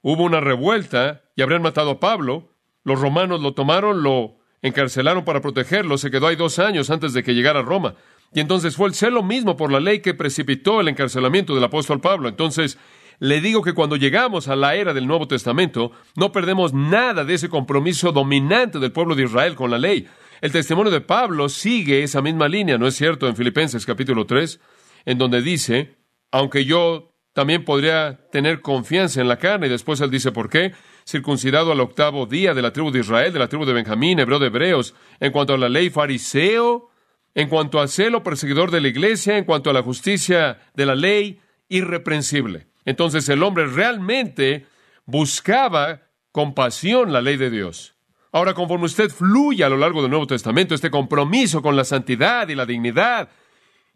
hubo 0.00 0.22
una 0.24 0.40
revuelta 0.40 1.20
y 1.36 1.42
habrían 1.42 1.60
matado 1.60 1.90
a 1.90 2.00
Pablo. 2.00 2.48
Los 2.82 2.98
romanos 2.98 3.42
lo 3.42 3.52
tomaron, 3.52 4.02
lo 4.02 4.38
encarcelaron 4.62 5.26
para 5.26 5.42
protegerlo, 5.42 5.98
se 5.98 6.10
quedó 6.10 6.28
ahí 6.28 6.36
dos 6.36 6.58
años 6.58 6.88
antes 6.88 7.12
de 7.12 7.22
que 7.22 7.34
llegara 7.34 7.60
a 7.60 7.64
Roma. 7.64 7.94
Y 8.32 8.40
entonces 8.40 8.74
fue 8.74 8.88
el 8.88 8.94
celo 8.94 9.22
mismo 9.22 9.58
por 9.58 9.70
la 9.70 9.80
ley 9.80 10.00
que 10.00 10.14
precipitó 10.14 10.80
el 10.80 10.88
encarcelamiento 10.88 11.54
del 11.54 11.64
apóstol 11.64 12.00
Pablo. 12.00 12.26
Entonces, 12.26 12.78
le 13.20 13.42
digo 13.42 13.62
que 13.62 13.74
cuando 13.74 13.96
llegamos 13.96 14.48
a 14.48 14.56
la 14.56 14.74
era 14.74 14.94
del 14.94 15.06
Nuevo 15.06 15.28
Testamento, 15.28 15.92
no 16.16 16.32
perdemos 16.32 16.72
nada 16.72 17.22
de 17.22 17.34
ese 17.34 17.50
compromiso 17.50 18.12
dominante 18.12 18.78
del 18.78 18.92
pueblo 18.92 19.14
de 19.14 19.24
Israel 19.24 19.54
con 19.54 19.70
la 19.70 19.78
ley. 19.78 20.08
El 20.40 20.52
testimonio 20.52 20.90
de 20.90 21.02
Pablo 21.02 21.50
sigue 21.50 22.02
esa 22.02 22.22
misma 22.22 22.48
línea, 22.48 22.78
¿no 22.78 22.86
es 22.86 22.96
cierto? 22.96 23.28
En 23.28 23.36
Filipenses 23.36 23.84
capítulo 23.84 24.24
3, 24.24 24.58
en 25.04 25.18
donde 25.18 25.42
dice, 25.42 25.98
aunque 26.30 26.64
yo 26.64 27.14
también 27.34 27.62
podría 27.66 28.26
tener 28.32 28.62
confianza 28.62 29.20
en 29.20 29.28
la 29.28 29.36
carne, 29.36 29.66
y 29.66 29.70
después 29.70 30.00
él 30.00 30.10
dice, 30.10 30.32
¿por 30.32 30.48
qué? 30.48 30.72
Circuncidado 31.06 31.72
al 31.72 31.80
octavo 31.80 32.24
día 32.24 32.54
de 32.54 32.62
la 32.62 32.72
tribu 32.72 32.90
de 32.90 33.00
Israel, 33.00 33.34
de 33.34 33.38
la 33.38 33.48
tribu 33.48 33.66
de 33.66 33.74
Benjamín, 33.74 34.18
hebreo 34.18 34.38
de 34.38 34.46
hebreos, 34.46 34.94
en 35.20 35.30
cuanto 35.30 35.52
a 35.52 35.58
la 35.58 35.68
ley 35.68 35.90
fariseo, 35.90 36.88
en 37.34 37.50
cuanto 37.50 37.80
al 37.80 37.90
celo 37.90 38.22
perseguidor 38.22 38.70
de 38.70 38.80
la 38.80 38.88
iglesia, 38.88 39.36
en 39.36 39.44
cuanto 39.44 39.68
a 39.68 39.74
la 39.74 39.82
justicia 39.82 40.58
de 40.74 40.86
la 40.86 40.94
ley, 40.94 41.38
irreprensible. 41.68 42.69
Entonces 42.84 43.28
el 43.28 43.42
hombre 43.42 43.66
realmente 43.66 44.66
buscaba 45.06 46.02
con 46.32 46.54
pasión 46.54 47.12
la 47.12 47.20
ley 47.20 47.36
de 47.36 47.50
Dios. 47.50 47.94
Ahora, 48.32 48.54
conforme 48.54 48.86
usted 48.86 49.10
fluye 49.10 49.64
a 49.64 49.68
lo 49.68 49.76
largo 49.76 50.02
del 50.02 50.10
Nuevo 50.10 50.26
Testamento, 50.26 50.74
este 50.74 50.90
compromiso 50.90 51.62
con 51.62 51.74
la 51.74 51.84
santidad 51.84 52.48
y 52.48 52.54
la 52.54 52.64
dignidad 52.64 53.28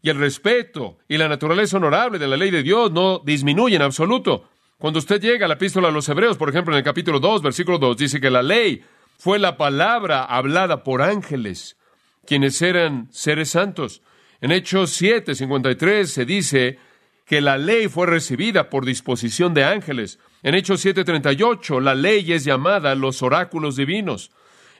y 0.03 0.11
el 0.11 0.19
respeto 0.19 0.99
y 1.09 1.17
la 1.17 1.29
naturaleza 1.29 1.77
honorable 1.77 2.19
de 2.19 2.27
la 2.27 2.37
ley 2.37 2.51
de 2.51 2.63
Dios 2.63 2.91
no 2.91 3.21
disminuye 3.21 3.77
en 3.77 3.83
absoluto. 3.83 4.49
Cuando 4.77 4.99
usted 4.99 5.21
llega 5.21 5.47
a 5.47 5.49
la 5.49 5.55
epístola 5.55 5.89
a 5.89 5.93
los 5.93 6.09
Hebreos, 6.09 6.37
por 6.37 6.49
ejemplo, 6.51 6.75
en 6.75 6.79
el 6.79 6.85
capítulo 6.85 7.21
2, 7.21 7.43
versículo 7.43 7.79
2, 7.79 7.97
dice 7.97 8.21
que 8.21 8.31
la 8.31 8.43
ley 8.43 8.85
fue 9.17 9.39
la 9.39 9.57
palabra 9.57 10.25
hablada 10.25 10.83
por 10.83 11.01
ángeles, 11.01 11.79
quienes 12.27 12.61
eran 12.61 13.09
seres 13.13 13.51
santos. 13.51 14.03
En 14.41 14.51
Hechos 14.51 14.91
7, 14.91 15.35
53 15.35 16.13
se 16.13 16.25
dice 16.25 16.79
que 17.25 17.41
la 17.41 17.57
ley 17.59 17.89
fue 17.89 18.07
recibida 18.07 18.69
por 18.69 18.85
disposición 18.85 19.55
de 19.55 19.65
ángeles. 19.65 20.19
En 20.43 20.55
Hechos 20.55 20.85
7:38, 20.85 21.81
la 21.81 21.95
ley 21.95 22.33
es 22.33 22.45
llamada 22.45 22.95
los 22.95 23.23
oráculos 23.23 23.77
divinos. 23.77 24.31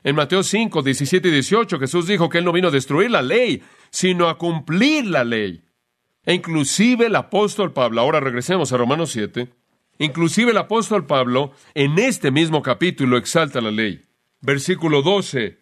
En 0.03 0.15
Mateo 0.15 0.43
5, 0.43 0.83
17 0.83 1.27
y 1.27 1.31
18, 1.31 1.79
Jesús 1.79 2.07
dijo 2.07 2.29
que 2.29 2.37
Él 2.37 2.45
no 2.45 2.51
vino 2.51 2.67
a 2.67 2.71
destruir 2.71 3.09
la 3.09 3.23
ley, 3.23 3.63
sino 3.89 4.29
a 4.29 4.37
cumplir 4.37 5.07
la 5.07 5.23
ley. 5.23 5.63
E 6.25 6.33
inclusive 6.33 7.07
el 7.07 7.15
apóstol 7.15 7.73
Pablo, 7.73 8.01
ahora 8.01 8.19
regresemos 8.19 8.71
a 8.71 8.77
Romanos 8.77 9.11
7, 9.11 9.49
inclusive 9.97 10.51
el 10.51 10.57
apóstol 10.57 11.05
Pablo 11.07 11.53
en 11.73 11.97
este 11.97 12.29
mismo 12.29 12.61
capítulo 12.61 13.17
exalta 13.17 13.61
la 13.61 13.71
ley. 13.71 14.03
Versículo 14.41 15.01
12, 15.01 15.57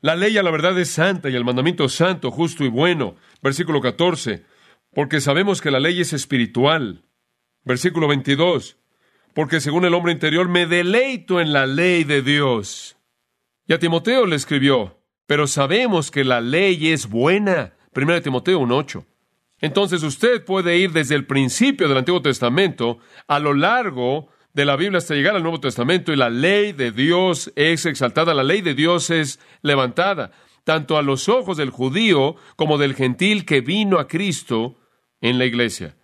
la 0.00 0.16
ley 0.16 0.36
a 0.36 0.42
la 0.42 0.50
verdad 0.50 0.78
es 0.78 0.90
santa 0.90 1.30
y 1.30 1.34
el 1.34 1.44
mandamiento 1.44 1.84
es 1.86 1.92
santo, 1.92 2.30
justo 2.30 2.64
y 2.64 2.68
bueno. 2.68 3.16
Versículo 3.42 3.80
14, 3.80 4.44
porque 4.98 5.20
sabemos 5.20 5.60
que 5.60 5.70
la 5.70 5.78
ley 5.78 6.00
es 6.00 6.12
espiritual. 6.12 7.04
Versículo 7.62 8.08
22, 8.08 8.78
porque 9.32 9.60
según 9.60 9.84
el 9.84 9.94
hombre 9.94 10.10
interior 10.10 10.48
me 10.48 10.66
deleito 10.66 11.40
en 11.40 11.52
la 11.52 11.66
ley 11.66 12.02
de 12.02 12.20
Dios. 12.20 12.96
Y 13.68 13.74
a 13.74 13.78
Timoteo 13.78 14.26
le 14.26 14.34
escribió, 14.34 14.98
Pero 15.28 15.46
sabemos 15.46 16.10
que 16.10 16.24
la 16.24 16.40
ley 16.40 16.88
es 16.88 17.08
buena. 17.08 17.74
1 17.94 18.22
Timoteo 18.22 18.60
1.8. 18.60 19.04
Entonces 19.60 20.02
usted 20.02 20.44
puede 20.44 20.78
ir 20.78 20.90
desde 20.90 21.14
el 21.14 21.26
principio 21.26 21.86
del 21.86 21.98
Antiguo 21.98 22.20
Testamento 22.20 22.98
a 23.28 23.38
lo 23.38 23.54
largo 23.54 24.30
de 24.52 24.64
la 24.64 24.74
Biblia 24.74 24.98
hasta 24.98 25.14
llegar 25.14 25.36
al 25.36 25.44
Nuevo 25.44 25.60
Testamento 25.60 26.12
y 26.12 26.16
la 26.16 26.28
ley 26.28 26.72
de 26.72 26.90
Dios 26.90 27.52
es 27.54 27.86
exaltada, 27.86 28.34
la 28.34 28.42
ley 28.42 28.62
de 28.62 28.74
Dios 28.74 29.10
es 29.10 29.38
levantada, 29.62 30.32
tanto 30.64 30.98
a 30.98 31.02
los 31.02 31.28
ojos 31.28 31.56
del 31.56 31.70
judío 31.70 32.34
como 32.56 32.78
del 32.78 32.96
gentil 32.96 33.44
que 33.44 33.60
vino 33.60 34.00
a 34.00 34.08
Cristo 34.08 34.74
en 35.20 35.38
la 35.38 35.44
iglesia. 35.44 35.96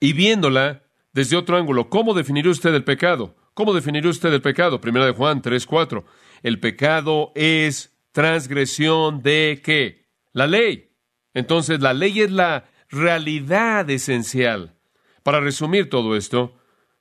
Y 0.00 0.12
viéndola 0.12 0.82
desde 1.12 1.36
otro 1.36 1.56
ángulo, 1.56 1.88
¿cómo 1.88 2.14
definiría 2.14 2.50
usted 2.50 2.74
el 2.74 2.84
pecado? 2.84 3.36
¿Cómo 3.54 3.72
definiría 3.72 4.10
usted 4.10 4.32
el 4.32 4.42
pecado? 4.42 4.80
Primera 4.80 5.06
de 5.06 5.12
Juan 5.12 5.40
3.4. 5.40 6.04
El 6.42 6.60
pecado 6.60 7.32
es 7.34 7.96
transgresión 8.12 9.22
de 9.22 9.60
qué? 9.64 10.06
La 10.32 10.46
ley. 10.46 10.90
Entonces 11.32 11.80
la 11.80 11.94
ley 11.94 12.20
es 12.20 12.30
la 12.30 12.66
realidad 12.90 13.88
esencial. 13.90 14.74
Para 15.22 15.40
resumir 15.40 15.90
todo 15.90 16.16
esto, 16.16 16.54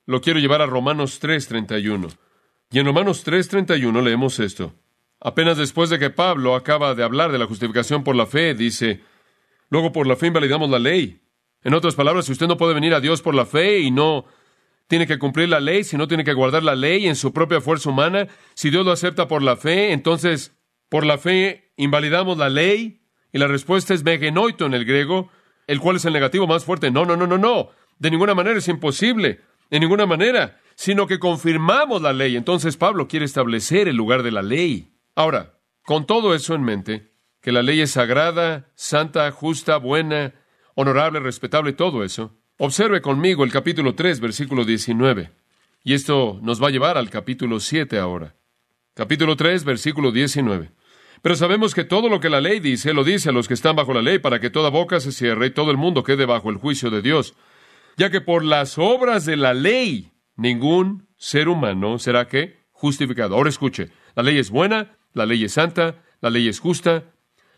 lo 0.05 0.22
quiero 0.22 0.39
llevar 0.39 0.62
a 0.62 0.65
Romanos 0.65 1.19
3:31. 1.19 2.10
Y 2.72 2.79
en 2.79 2.86
Romanos 2.86 3.24
3:31 3.24 4.01
leemos 4.01 4.39
esto. 4.39 4.74
Apenas 5.19 5.57
después 5.57 5.89
de 5.89 6.00
que 6.00 6.10
Pablo 6.10 6.55
acaba 6.55 6.95
de 6.95 7.03
hablar 7.03 7.31
de 7.31 7.39
la 7.39 7.48
justificación 7.48 8.03
por 8.03 8.15
la 8.15 8.25
fe, 8.25 8.53
dice, 8.53 9.01
luego 9.69 9.91
por 9.91 10.07
la 10.07 10.15
fe 10.15 10.27
invalidamos 10.27 10.69
la 10.69 10.79
ley. 10.79 11.22
En 11.65 11.74
otras 11.74 11.95
palabras, 11.95 12.25
si 12.25 12.31
usted 12.31 12.48
no 12.48 12.57
puede 12.57 12.75
venir 12.75 12.93
a 12.93 13.00
Dios 13.00 13.24
por 13.24 13.34
la 13.34 13.48
fe 13.48 13.79
y 13.79 13.89
no 13.89 14.25
tiene 14.88 15.07
que 15.07 15.17
cumplir 15.17 15.50
la 15.50 15.60
ley, 15.60 15.84
si 15.84 15.98
no 15.98 16.07
tiene 16.07 16.24
que 16.24 16.34
guardar 16.34 16.62
la 16.62 16.75
ley 16.75 17.07
en 17.07 17.15
su 17.15 17.34
propia 17.34 17.60
fuerza 17.60 17.89
humana, 17.89 18.27
si 18.53 18.69
Dios 18.69 18.86
lo 18.86 18.91
acepta 18.91 19.27
por 19.27 19.41
la 19.41 19.57
fe, 19.57 19.91
entonces 19.91 20.55
por 20.89 21.07
la 21.07 21.17
fe 21.17 21.74
invalidamos 21.75 22.38
la 22.38 22.50
ley. 22.50 23.01
Y 23.34 23.39
la 23.39 23.48
respuesta 23.48 23.95
es 23.95 24.03
megenoito 24.03 24.67
en 24.67 24.75
el 24.75 24.86
griego, 24.86 25.31
el 25.65 25.79
cual 25.79 25.95
es 25.95 26.05
el 26.05 26.13
negativo 26.13 26.45
más 26.45 26.63
fuerte. 26.63 26.91
No, 26.91 27.03
no, 27.03 27.17
no, 27.17 27.25
no, 27.25 27.39
no. 27.39 27.69
De 27.98 28.12
ninguna 28.12 28.36
manera 28.36 28.60
es 28.60 28.67
imposible. 28.67 29.41
De 29.72 29.79
ninguna 29.79 30.05
manera. 30.05 30.62
Sino 30.75 31.07
que 31.07 31.17
confirmamos 31.17 32.00
la 32.00 32.13
ley. 32.13 32.38
Entonces 32.38 32.77
Pablo 32.77 33.07
quiere 33.07 33.25
establecer 33.25 33.88
el 33.88 33.95
lugar 33.95 34.22
de 34.22 34.31
la 34.31 34.43
ley. 34.43 34.93
Ahora, 35.15 35.57
con 35.84 36.05
todo 36.05 36.36
eso 36.36 36.53
en 36.53 36.62
mente, 36.62 37.12
que 37.41 37.51
la 37.51 37.63
ley 37.63 37.81
es 37.81 37.91
sagrada, 37.91 38.72
santa, 38.75 39.31
justa, 39.31 39.77
buena, 39.77 40.36
honorable, 40.75 41.20
respetable, 41.20 41.74
todo 41.74 42.03
eso, 42.03 42.38
observe 42.58 43.01
conmigo 43.01 43.44
el 43.44 43.51
capítulo 43.51 43.96
3, 43.96 44.20
versículo 44.20 44.65
19. 44.65 45.32
Y 45.84 45.94
esto 45.94 46.39
nos 46.41 46.62
va 46.62 46.67
a 46.67 46.72
llevar 46.72 46.98
al 46.98 47.10
capítulo 47.10 47.60
7 47.60 47.98
ahora. 47.98 48.36
Capítulo 48.94 49.36
3, 49.36 49.63
versículo 49.63 50.12
19. 50.12 50.72
Pero 51.22 51.36
sabemos 51.36 51.74
que 51.74 51.84
todo 51.84 52.10
lo 52.10 52.20
que 52.20 52.29
la 52.29 52.41
ley 52.41 52.60
dice, 52.60 52.94
lo 52.94 53.03
dice 53.03 53.29
a 53.29 53.32
los 53.32 53.48
que 53.48 53.55
están 53.55 53.75
bajo 53.75 53.94
la 53.94 54.01
ley, 54.01 54.20
para 54.20 54.39
que 54.39 54.50
toda 54.50 54.70
boca 54.70 55.00
se 55.00 55.12
cierre 55.12 55.48
y 55.48 55.51
todo 55.51 55.72
el 55.72 55.77
mundo 55.77 56.03
quede 56.03 56.25
bajo 56.25 56.50
el 56.50 56.58
juicio 56.58 56.89
de 56.89 57.01
Dios. 57.01 57.36
Ya 57.98 58.10
que 58.10 58.22
por 58.22 58.44
las 58.44 58.77
obras 58.77 59.25
de 59.25 59.38
la 59.38 59.53
ley, 59.53 60.12
ningún 60.36 61.08
ser 61.17 61.48
humano 61.48 61.98
será 61.98 62.27
que 62.27 62.58
justificado. 62.72 63.36
Ahora 63.36 63.50
escuche, 63.50 63.89
la 64.15 64.24
ley 64.24 64.38
es 64.38 64.50
buena, 64.50 64.98
la 65.13 65.25
ley 65.25 65.44
es 65.46 65.53
santa, 65.53 66.03
la 66.22 66.29
ley 66.29 66.48
es 66.48 66.60
justa, 66.60 67.05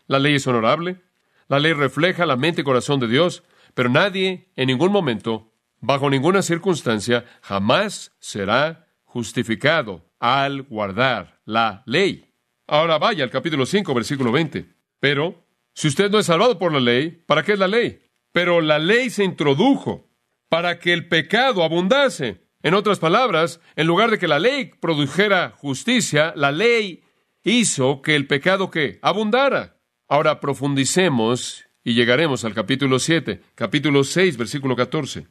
la 0.06 0.18
ley 0.18 0.36
es 0.36 0.46
honorable, 0.46 1.02
la 1.48 1.58
ley 1.58 1.72
refleja 1.72 2.26
la 2.26 2.36
mente 2.36 2.60
y 2.60 2.64
corazón 2.64 3.00
de 3.00 3.08
Dios, 3.08 3.42
pero 3.74 3.88
nadie, 3.88 4.50
en 4.56 4.66
ningún 4.66 4.92
momento, 4.92 5.52
bajo 5.80 6.10
ninguna 6.10 6.42
circunstancia, 6.42 7.24
jamás 7.42 8.12
será 8.18 8.88
justificado 9.04 10.04
al 10.20 10.62
guardar 10.62 11.40
la 11.44 11.82
ley. 11.86 12.34
Ahora 12.66 12.98
vaya 12.98 13.24
al 13.24 13.30
capítulo 13.30 13.64
5, 13.64 13.94
versículo 13.94 14.30
20. 14.30 14.66
Pero, 15.00 15.42
si 15.74 15.88
usted 15.88 16.10
no 16.10 16.18
es 16.18 16.26
salvado 16.26 16.58
por 16.58 16.72
la 16.72 16.80
ley, 16.80 17.22
¿para 17.26 17.42
qué 17.42 17.52
es 17.52 17.58
la 17.58 17.68
ley? 17.68 18.02
Pero 18.32 18.60
la 18.60 18.78
ley 18.78 19.10
se 19.10 19.24
introdujo 19.24 20.10
para 20.48 20.78
que 20.78 20.92
el 20.92 21.08
pecado 21.08 21.62
abundase. 21.62 22.46
En 22.62 22.74
otras 22.74 22.98
palabras, 22.98 23.60
en 23.76 23.86
lugar 23.86 24.10
de 24.10 24.18
que 24.18 24.28
la 24.28 24.38
ley 24.38 24.72
produjera 24.80 25.54
justicia, 25.56 26.32
la 26.36 26.52
ley 26.52 27.04
hizo 27.42 28.02
que 28.02 28.16
el 28.16 28.26
pecado 28.26 28.70
que 28.70 28.98
abundara. 29.00 29.77
Ahora 30.08 30.40
profundicemos 30.40 31.66
y 31.84 31.92
llegaremos 31.92 32.42
al 32.46 32.54
capítulo 32.54 32.98
7, 32.98 33.42
capítulo 33.54 34.04
6, 34.04 34.38
versículo 34.38 34.74
14. 34.74 35.26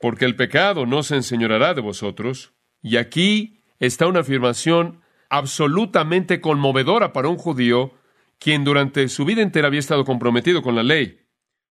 Porque 0.00 0.24
el 0.24 0.36
pecado 0.36 0.86
no 0.86 1.02
se 1.02 1.16
enseñorará 1.16 1.74
de 1.74 1.82
vosotros. 1.82 2.54
Y 2.80 2.96
aquí 2.96 3.60
está 3.78 4.06
una 4.06 4.20
afirmación 4.20 5.02
absolutamente 5.28 6.40
conmovedora 6.40 7.12
para 7.12 7.28
un 7.28 7.36
judío 7.36 7.92
quien 8.38 8.64
durante 8.64 9.08
su 9.08 9.26
vida 9.26 9.42
entera 9.42 9.68
había 9.68 9.80
estado 9.80 10.06
comprometido 10.06 10.62
con 10.62 10.76
la 10.76 10.82
ley. 10.82 11.20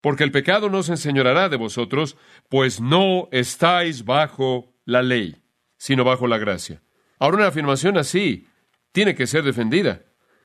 Porque 0.00 0.24
el 0.24 0.32
pecado 0.32 0.68
no 0.68 0.82
se 0.82 0.92
enseñorará 0.92 1.48
de 1.48 1.56
vosotros, 1.56 2.16
pues 2.48 2.80
no 2.80 3.28
estáis 3.30 4.04
bajo 4.04 4.74
la 4.84 5.02
ley, 5.02 5.36
sino 5.76 6.02
bajo 6.02 6.26
la 6.26 6.38
gracia. 6.38 6.82
Ahora 7.20 7.36
una 7.36 7.46
afirmación 7.46 7.96
así 7.96 8.48
tiene 8.90 9.14
que 9.14 9.28
ser 9.28 9.44
defendida. 9.44 10.02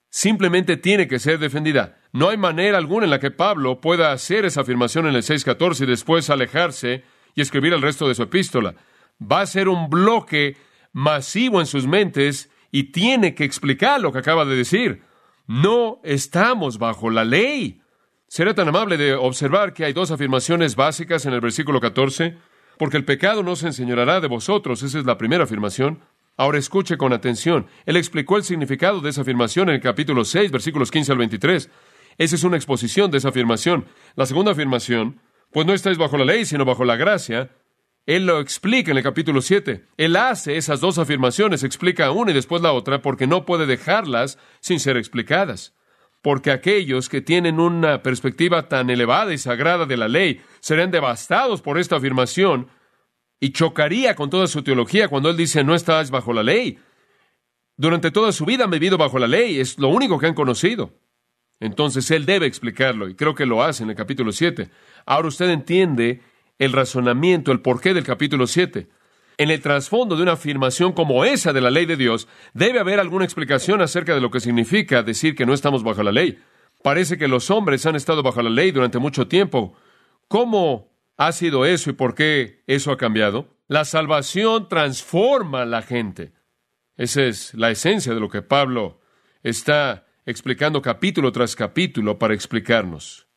Simplemente 0.09 0.77
tiene 0.77 1.07
que 1.07 1.17
ser 1.17 1.39
defendida. 1.39 1.97
No 2.13 2.29
hay 2.29 2.37
manera 2.37 2.77
alguna 2.77 3.05
en 3.05 3.09
la 3.09 3.19
que 3.19 3.31
Pablo 3.31 3.81
pueda 3.81 4.11
hacer 4.11 4.45
esa 4.45 4.61
afirmación 4.61 5.07
en 5.07 5.15
el 5.15 5.23
6.14 5.23 5.81
y 5.81 5.85
después 5.87 6.29
alejarse 6.29 7.03
y 7.33 7.41
escribir 7.41 7.73
el 7.73 7.81
resto 7.81 8.07
de 8.07 8.13
su 8.13 8.21
epístola. 8.21 8.75
Va 9.19 9.41
a 9.41 9.47
ser 9.47 9.67
un 9.67 9.89
bloque 9.89 10.55
masivo 10.91 11.59
en 11.59 11.65
sus 11.65 11.87
mentes 11.87 12.51
y 12.71 12.91
tiene 12.91 13.33
que 13.33 13.43
explicar 13.43 13.99
lo 13.99 14.11
que 14.11 14.19
acaba 14.19 14.45
de 14.45 14.55
decir. 14.55 15.01
No 15.47 15.99
estamos 16.03 16.77
bajo 16.77 17.09
la 17.09 17.25
ley. 17.25 17.81
¿Será 18.27 18.53
tan 18.53 18.67
amable 18.67 18.97
de 18.97 19.15
observar 19.15 19.73
que 19.73 19.85
hay 19.85 19.93
dos 19.93 20.11
afirmaciones 20.11 20.75
básicas 20.75 21.25
en 21.25 21.33
el 21.33 21.41
versículo 21.41 21.81
14? 21.81 22.37
Porque 22.77 22.97
el 22.97 23.05
pecado 23.05 23.41
no 23.41 23.55
se 23.55 23.67
enseñará 23.67 24.21
de 24.21 24.27
vosotros. 24.27 24.83
Esa 24.83 24.99
es 24.99 25.05
la 25.05 25.17
primera 25.17 25.45
afirmación. 25.45 26.01
Ahora 26.37 26.59
escuche 26.59 26.95
con 26.95 27.11
atención. 27.11 27.65
Él 27.87 27.97
explicó 27.97 28.37
el 28.37 28.43
significado 28.43 29.01
de 29.01 29.09
esa 29.09 29.21
afirmación 29.21 29.69
en 29.69 29.75
el 29.75 29.81
capítulo 29.81 30.25
6, 30.25 30.51
versículos 30.51 30.91
15 30.91 31.11
al 31.11 31.17
23. 31.17 31.69
Esa 32.17 32.35
es 32.35 32.43
una 32.43 32.57
exposición 32.57 33.11
de 33.11 33.17
esa 33.17 33.29
afirmación. 33.29 33.85
La 34.15 34.25
segunda 34.25 34.51
afirmación, 34.51 35.19
pues 35.51 35.65
no 35.65 35.73
estáis 35.73 35.97
bajo 35.97 36.17
la 36.17 36.25
ley, 36.25 36.45
sino 36.45 36.65
bajo 36.65 36.85
la 36.85 36.95
gracia, 36.95 37.49
él 38.05 38.25
lo 38.25 38.41
explica 38.41 38.91
en 38.91 38.97
el 38.97 39.03
capítulo 39.03 39.41
7. 39.41 39.85
Él 39.95 40.15
hace 40.17 40.57
esas 40.57 40.81
dos 40.81 40.97
afirmaciones, 40.97 41.63
explica 41.63 42.11
una 42.11 42.31
y 42.31 42.33
después 42.33 42.61
la 42.61 42.73
otra, 42.73 43.01
porque 43.01 43.27
no 43.27 43.45
puede 43.45 43.65
dejarlas 43.65 44.37
sin 44.59 44.81
ser 44.81 44.97
explicadas. 44.97 45.73
Porque 46.21 46.51
aquellos 46.51 47.07
que 47.07 47.21
tienen 47.21 47.59
una 47.59 48.03
perspectiva 48.03 48.67
tan 48.67 48.89
elevada 48.89 49.33
y 49.33 49.37
sagrada 49.37 49.85
de 49.85 49.97
la 49.97 50.09
ley 50.09 50.41
serán 50.59 50.91
devastados 50.91 51.61
por 51.61 51.77
esta 51.77 51.95
afirmación 51.95 52.67
y 53.39 53.51
chocaría 53.51 54.15
con 54.15 54.29
toda 54.29 54.47
su 54.47 54.63
teología 54.63 55.07
cuando 55.07 55.29
él 55.29 55.37
dice 55.37 55.63
no 55.63 55.75
estás 55.75 56.11
bajo 56.11 56.33
la 56.33 56.43
ley. 56.43 56.79
Durante 57.75 58.11
toda 58.11 58.31
su 58.31 58.45
vida 58.45 58.65
han 58.65 58.69
vivido 58.69 58.97
bajo 58.97 59.17
la 59.17 59.27
ley, 59.27 59.59
es 59.59 59.79
lo 59.79 59.87
único 59.89 60.19
que 60.19 60.27
han 60.27 60.33
conocido. 60.33 60.93
Entonces 61.59 62.09
él 62.11 62.25
debe 62.25 62.45
explicarlo 62.45 63.07
y 63.07 63.15
creo 63.15 63.35
que 63.35 63.45
lo 63.45 63.63
hace 63.63 63.83
en 63.83 63.89
el 63.89 63.95
capítulo 63.95 64.31
7. 64.31 64.69
Ahora 65.05 65.27
usted 65.27 65.49
entiende 65.49 66.21
el 66.59 66.73
razonamiento, 66.73 67.51
el 67.51 67.61
porqué 67.61 67.93
del 67.93 68.03
capítulo 68.03 68.47
7. 68.47 68.87
En 69.37 69.49
el 69.49 69.61
trasfondo 69.61 70.15
de 70.15 70.23
una 70.23 70.33
afirmación 70.33 70.93
como 70.93 71.25
esa 71.25 71.53
de 71.53 71.61
la 71.61 71.71
ley 71.71 71.85
de 71.85 71.97
Dios, 71.97 72.27
debe 72.53 72.79
haber 72.79 72.99
alguna 72.99 73.25
explicación 73.25 73.81
acerca 73.81 74.13
de 74.13 74.21
lo 74.21 74.29
que 74.29 74.39
significa 74.39 75.01
decir 75.01 75.35
que 75.35 75.45
no 75.45 75.53
estamos 75.53 75.83
bajo 75.83 76.03
la 76.03 76.11
ley. 76.11 76.39
Parece 76.83 77.17
que 77.17 77.27
los 77.27 77.49
hombres 77.49 77.85
han 77.85 77.95
estado 77.95 78.21
bajo 78.21 78.41
la 78.41 78.49
ley 78.49 78.71
durante 78.71 78.99
mucho 78.99 79.27
tiempo. 79.27 79.75
¿Cómo 80.27 80.91
ha 81.17 81.31
sido 81.31 81.65
eso 81.65 81.89
y 81.89 81.93
por 81.93 82.13
qué 82.13 82.63
eso 82.67 82.91
ha 82.91 82.97
cambiado? 82.97 83.55
La 83.67 83.85
salvación 83.85 84.67
transforma 84.67 85.63
a 85.63 85.65
la 85.65 85.81
gente. 85.81 86.33
Esa 86.95 87.23
es 87.23 87.53
la 87.55 87.71
esencia 87.71 88.13
de 88.13 88.19
lo 88.19 88.29
que 88.29 88.41
Pablo 88.41 88.99
está 89.41 90.02
explicando 90.25 90.81
capítulo 90.81 91.31
tras 91.31 91.55
capítulo 91.55 92.17
para 92.17 92.33
explicarnos. 92.33 93.27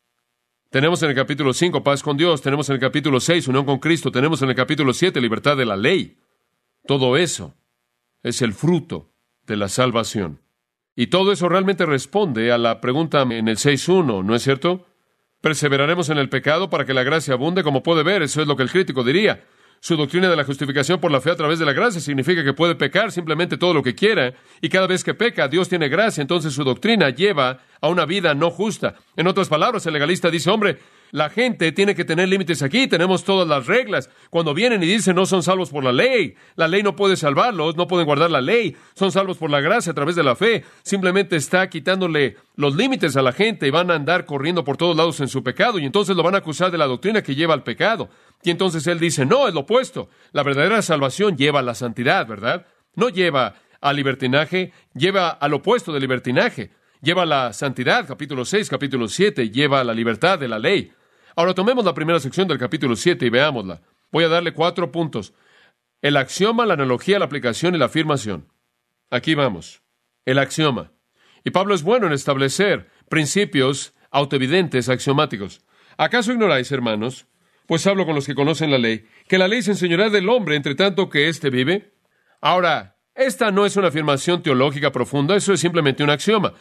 Tenemos 0.69 1.01
en 1.03 1.09
el 1.09 1.15
capítulo 1.15 1.53
5 1.53 1.83
paz 1.83 2.03
con 2.03 2.17
Dios, 2.17 2.41
tenemos 2.41 2.69
en 2.69 2.75
el 2.75 2.81
capítulo 2.81 3.19
6 3.19 3.47
unión 3.47 3.65
con 3.65 3.79
Cristo, 3.79 4.11
tenemos 4.11 4.41
en 4.41 4.49
el 4.49 4.55
capítulo 4.55 4.93
7 4.93 5.19
libertad 5.21 5.55
de 5.57 5.65
la 5.65 5.77
ley. 5.77 6.17
Todo 6.85 7.17
eso 7.17 7.55
es 8.23 8.41
el 8.41 8.53
fruto 8.53 9.11
de 9.45 9.57
la 9.57 9.69
salvación. 9.69 10.41
Y 10.95 11.07
todo 11.07 11.31
eso 11.31 11.47
realmente 11.47 11.85
responde 11.85 12.51
a 12.51 12.57
la 12.57 12.81
pregunta 12.81 13.21
en 13.21 13.47
el 13.47 13.57
6.1, 13.57 14.25
¿no 14.25 14.35
es 14.35 14.43
cierto? 14.43 14.87
Perseveraremos 15.41 16.09
en 16.09 16.17
el 16.17 16.29
pecado 16.29 16.69
para 16.69 16.85
que 16.85 16.93
la 16.93 17.03
gracia 17.03 17.35
abunde, 17.35 17.63
como 17.63 17.83
puede 17.83 18.03
ver, 18.03 18.23
eso 18.23 18.41
es 18.41 18.47
lo 18.47 18.57
que 18.57 18.63
el 18.63 18.71
crítico 18.71 19.03
diría. 19.03 19.45
Su 19.79 19.95
doctrina 19.95 20.29
de 20.29 20.35
la 20.35 20.43
justificación 20.43 20.99
por 20.99 21.11
la 21.11 21.21
fe 21.21 21.31
a 21.31 21.35
través 21.35 21.59
de 21.59 21.65
la 21.65 21.73
gracia 21.73 22.01
significa 22.01 22.43
que 22.43 22.53
puede 22.53 22.75
pecar 22.75 23.11
simplemente 23.11 23.57
todo 23.57 23.73
lo 23.73 23.83
que 23.83 23.95
quiera 23.95 24.33
y 24.61 24.69
cada 24.69 24.87
vez 24.87 25.03
que 25.03 25.13
peca 25.13 25.47
Dios 25.47 25.69
tiene 25.69 25.87
gracia, 25.87 26.21
entonces 26.21 26.53
su 26.53 26.63
doctrina 26.63 27.09
lleva 27.09 27.59
a 27.79 27.87
una 27.89 28.05
vida 28.05 28.33
no 28.33 28.49
justa. 28.49 28.95
En 29.15 29.27
otras 29.27 29.49
palabras, 29.49 29.85
el 29.85 29.93
legalista 29.93 30.31
dice, 30.31 30.49
hombre, 30.49 30.79
la 31.11 31.29
gente 31.29 31.71
tiene 31.71 31.95
que 31.95 32.05
tener 32.05 32.29
límites 32.29 32.61
aquí, 32.61 32.87
tenemos 32.87 33.23
todas 33.23 33.47
las 33.47 33.67
reglas. 33.67 34.09
Cuando 34.29 34.53
vienen 34.53 34.83
y 34.83 34.87
dicen 34.87 35.15
no 35.15 35.25
son 35.25 35.43
salvos 35.43 35.69
por 35.69 35.83
la 35.83 35.91
ley, 35.91 36.35
la 36.55 36.67
ley 36.67 36.83
no 36.83 36.95
puede 36.95 37.15
salvarlos, 37.15 37.75
no 37.75 37.87
pueden 37.87 38.05
guardar 38.05 38.31
la 38.31 38.41
ley, 38.41 38.75
son 38.95 39.11
salvos 39.11 39.37
por 39.37 39.49
la 39.49 39.61
gracia 39.61 39.91
a 39.91 39.95
través 39.95 40.15
de 40.15 40.23
la 40.23 40.35
fe, 40.35 40.63
simplemente 40.83 41.35
está 41.35 41.69
quitándole 41.69 42.37
los 42.55 42.75
límites 42.75 43.15
a 43.15 43.21
la 43.21 43.31
gente 43.31 43.67
y 43.67 43.71
van 43.71 43.91
a 43.91 43.95
andar 43.95 44.25
corriendo 44.25 44.63
por 44.63 44.77
todos 44.77 44.95
lados 44.95 45.19
en 45.19 45.27
su 45.27 45.43
pecado 45.43 45.79
y 45.79 45.85
entonces 45.85 46.15
lo 46.15 46.23
van 46.23 46.35
a 46.35 46.39
acusar 46.39 46.71
de 46.71 46.77
la 46.77 46.87
doctrina 46.87 47.21
que 47.21 47.35
lleva 47.35 47.53
al 47.53 47.63
pecado. 47.63 48.09
Y 48.43 48.51
entonces 48.51 48.85
él 48.87 48.99
dice, 48.99 49.25
no, 49.25 49.47
es 49.47 49.53
lo 49.53 49.61
opuesto. 49.61 50.09
La 50.31 50.43
verdadera 50.43 50.81
salvación 50.81 51.37
lleva 51.37 51.59
a 51.59 51.63
la 51.63 51.75
santidad, 51.75 52.27
¿verdad? 52.27 52.65
No 52.95 53.09
lleva 53.09 53.55
al 53.81 53.95
libertinaje, 53.95 54.71
lleva 54.93 55.29
al 55.29 55.53
opuesto 55.53 55.91
del 55.91 56.01
libertinaje. 56.01 56.71
Lleva 57.01 57.23
a 57.23 57.25
la 57.27 57.53
santidad, 57.53 58.07
capítulo 58.07 58.43
6, 58.43 58.69
capítulo 58.69 59.07
7, 59.07 59.51
lleva 59.51 59.81
a 59.81 59.83
la 59.83 59.93
libertad 59.93 60.39
de 60.39 60.47
la 60.47 60.57
ley. 60.57 60.91
Ahora 61.37 61.53
tomemos 61.53 61.85
la 61.85 61.93
primera 61.93 62.19
sección 62.19 62.47
del 62.47 62.57
capítulo 62.57 62.95
7 62.95 63.23
y 63.23 63.29
veámosla. 63.29 63.83
Voy 64.11 64.23
a 64.23 64.27
darle 64.27 64.53
cuatro 64.53 64.91
puntos. 64.91 65.35
El 66.01 66.17
axioma, 66.17 66.65
la 66.65 66.73
analogía, 66.73 67.19
la 67.19 67.25
aplicación 67.25 67.75
y 67.75 67.77
la 67.77 67.85
afirmación. 67.85 68.51
Aquí 69.11 69.35
vamos. 69.35 69.83
El 70.25 70.39
axioma. 70.39 70.93
Y 71.43 71.51
Pablo 71.51 71.75
es 71.75 71.83
bueno 71.83 72.07
en 72.07 72.13
establecer 72.13 72.89
principios 73.07 73.93
autoevidentes 74.09 74.89
axiomáticos. 74.89 75.61
¿Acaso 75.95 76.31
ignoráis, 76.31 76.71
hermanos, 76.71 77.27
pues 77.67 77.85
hablo 77.85 78.07
con 78.07 78.15
los 78.15 78.25
que 78.25 78.33
conocen 78.33 78.71
la 78.71 78.79
ley, 78.79 79.05
que 79.27 79.37
la 79.37 79.47
ley 79.47 79.61
se 79.61 79.71
enseñará 79.71 80.09
del 80.09 80.29
hombre 80.29 80.55
entre 80.55 80.73
tanto 80.73 81.07
que 81.07 81.29
éste 81.29 81.51
vive? 81.51 81.93
Ahora, 82.41 82.97
esta 83.13 83.51
no 83.51 83.67
es 83.67 83.77
una 83.77 83.89
afirmación 83.89 84.41
teológica 84.41 84.91
profunda, 84.91 85.35
eso 85.35 85.53
es 85.53 85.59
simplemente 85.59 86.03
un 86.03 86.09
axioma. 86.09 86.53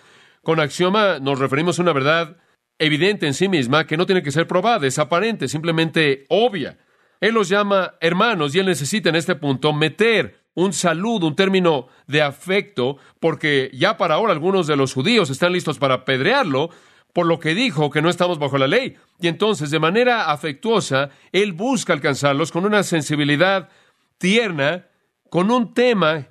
Con 0.43 0.61
axioma 0.61 1.19
nos 1.19 1.39
referimos 1.39 1.79
a 1.79 1.83
una 1.83 1.95
verdad 1.95 2.37
evidente 2.79 3.27
en 3.27 3.35
sí 3.35 3.49
misma 3.49 3.87
que 3.87 3.97
no 3.97 4.07
tiene 4.07 4.23
que 4.23 4.33
ser 4.33 4.47
probada, 4.47 4.87
es 4.87 4.99
aparente, 4.99 5.49
simplemente 5.49 6.25
obvia. 6.29 6.79
Él 7.21 7.35
los 7.35 7.49
llama 7.49 7.95
hermanos 8.01 8.55
y 8.55 8.59
él 8.59 8.67
necesita 8.67 9.09
en 9.09 9.17
este 9.17 9.35
punto 9.35 9.73
meter 9.73 10.41
un 10.55 10.73
saludo, 10.73 11.27
un 11.27 11.37
término 11.37 11.89
de 12.07 12.23
afecto, 12.23 12.97
porque 13.21 13.71
ya 13.75 13.97
para 13.97 14.15
ahora 14.15 14.33
algunos 14.33 14.67
de 14.67 14.77
los 14.77 14.95
judíos 14.95 15.31
están 15.31 15.53
listos 15.53 15.79
para 15.79 15.95
apedrearlo 15.95 16.71
por 17.12 17.27
lo 17.27 17.41
que 17.41 17.55
dijo 17.55 17.91
que 17.91 18.03
no 18.03 18.11
estamos 18.11 18.39
bajo 18.39 18.59
la 18.59 18.67
ley. 18.67 18.97
Y 19.21 19.29
entonces, 19.29 19.71
de 19.71 19.79
manera 19.79 20.31
afectuosa, 20.31 21.11
él 21.33 21.55
busca 21.55 21.95
alcanzarlos 21.95 22.53
con 22.53 22.67
una 22.67 22.83
sensibilidad 22.83 23.71
tierna, 24.19 24.89
con 25.31 25.51
un 25.51 25.73
tema 25.73 26.29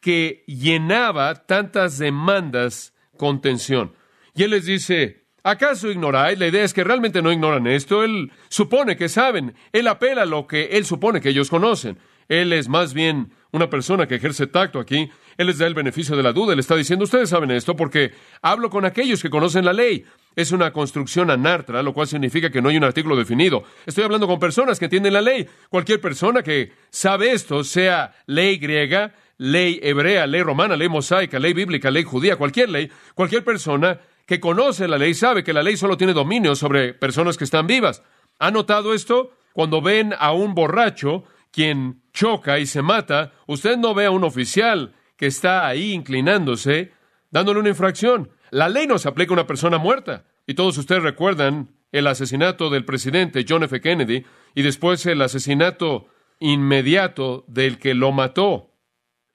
que 0.00 0.42
llenaba 0.46 1.46
tantas 1.46 1.98
demandas 1.98 2.94
con 3.16 3.40
tensión. 3.40 3.94
Y 4.34 4.42
él 4.42 4.50
les 4.50 4.66
dice, 4.66 5.23
¿Acaso 5.46 5.90
ignoráis? 5.90 6.38
La 6.38 6.46
idea 6.46 6.64
es 6.64 6.72
que 6.72 6.84
realmente 6.84 7.20
no 7.20 7.30
ignoran 7.30 7.66
esto. 7.66 8.02
Él 8.02 8.32
supone 8.48 8.96
que 8.96 9.10
saben. 9.10 9.54
Él 9.72 9.86
apela 9.88 10.22
a 10.22 10.26
lo 10.26 10.46
que 10.46 10.70
él 10.72 10.86
supone 10.86 11.20
que 11.20 11.28
ellos 11.28 11.50
conocen. 11.50 11.98
Él 12.30 12.54
es 12.54 12.66
más 12.66 12.94
bien 12.94 13.30
una 13.52 13.68
persona 13.68 14.08
que 14.08 14.14
ejerce 14.14 14.46
tacto 14.46 14.80
aquí. 14.80 15.10
Él 15.36 15.48
les 15.48 15.58
da 15.58 15.66
el 15.66 15.74
beneficio 15.74 16.16
de 16.16 16.22
la 16.22 16.32
duda. 16.32 16.54
Él 16.54 16.60
está 16.60 16.76
diciendo, 16.76 17.04
ustedes 17.04 17.28
saben 17.28 17.50
esto 17.50 17.76
porque 17.76 18.12
hablo 18.40 18.70
con 18.70 18.86
aquellos 18.86 19.20
que 19.20 19.28
conocen 19.28 19.66
la 19.66 19.74
ley. 19.74 20.06
Es 20.34 20.50
una 20.50 20.72
construcción 20.72 21.30
anartra, 21.30 21.82
lo 21.82 21.92
cual 21.92 22.06
significa 22.06 22.48
que 22.48 22.62
no 22.62 22.70
hay 22.70 22.78
un 22.78 22.84
artículo 22.84 23.14
definido. 23.14 23.64
Estoy 23.84 24.04
hablando 24.04 24.26
con 24.26 24.40
personas 24.40 24.78
que 24.78 24.86
entienden 24.86 25.12
la 25.12 25.20
ley. 25.20 25.46
Cualquier 25.68 26.00
persona 26.00 26.42
que 26.42 26.72
sabe 26.88 27.32
esto, 27.32 27.64
sea 27.64 28.14
ley 28.24 28.56
griega, 28.56 29.14
ley 29.36 29.78
hebrea, 29.82 30.26
ley 30.26 30.42
romana, 30.42 30.74
ley 30.74 30.88
mosaica, 30.88 31.38
ley 31.38 31.52
bíblica, 31.52 31.90
ley 31.90 32.04
judía, 32.04 32.36
cualquier 32.36 32.70
ley, 32.70 32.90
cualquier 33.14 33.44
persona 33.44 34.00
que 34.26 34.40
conoce 34.40 34.88
la 34.88 34.98
ley 34.98 35.14
sabe 35.14 35.44
que 35.44 35.52
la 35.52 35.62
ley 35.62 35.76
solo 35.76 35.96
tiene 35.96 36.12
dominio 36.12 36.54
sobre 36.54 36.94
personas 36.94 37.36
que 37.36 37.44
están 37.44 37.66
vivas. 37.66 38.02
¿Ha 38.38 38.50
notado 38.50 38.94
esto? 38.94 39.32
Cuando 39.52 39.82
ven 39.82 40.14
a 40.18 40.32
un 40.32 40.54
borracho 40.54 41.24
quien 41.50 42.02
choca 42.12 42.58
y 42.58 42.66
se 42.66 42.82
mata, 42.82 43.32
usted 43.46 43.76
no 43.76 43.94
ve 43.94 44.06
a 44.06 44.10
un 44.10 44.24
oficial 44.24 44.94
que 45.16 45.26
está 45.26 45.66
ahí 45.66 45.92
inclinándose, 45.92 46.92
dándole 47.30 47.60
una 47.60 47.68
infracción. 47.68 48.30
La 48.50 48.68
ley 48.68 48.86
no 48.86 48.98
se 48.98 49.08
aplica 49.08 49.30
a 49.32 49.34
una 49.34 49.46
persona 49.46 49.78
muerta. 49.78 50.24
Y 50.46 50.54
todos 50.54 50.76
ustedes 50.78 51.02
recuerdan 51.02 51.70
el 51.92 52.06
asesinato 52.06 52.70
del 52.70 52.84
presidente 52.84 53.44
John 53.48 53.62
F. 53.62 53.80
Kennedy 53.80 54.24
y 54.54 54.62
después 54.62 55.06
el 55.06 55.22
asesinato 55.22 56.08
inmediato 56.40 57.44
del 57.46 57.78
que 57.78 57.94
lo 57.94 58.12
mató, 58.12 58.72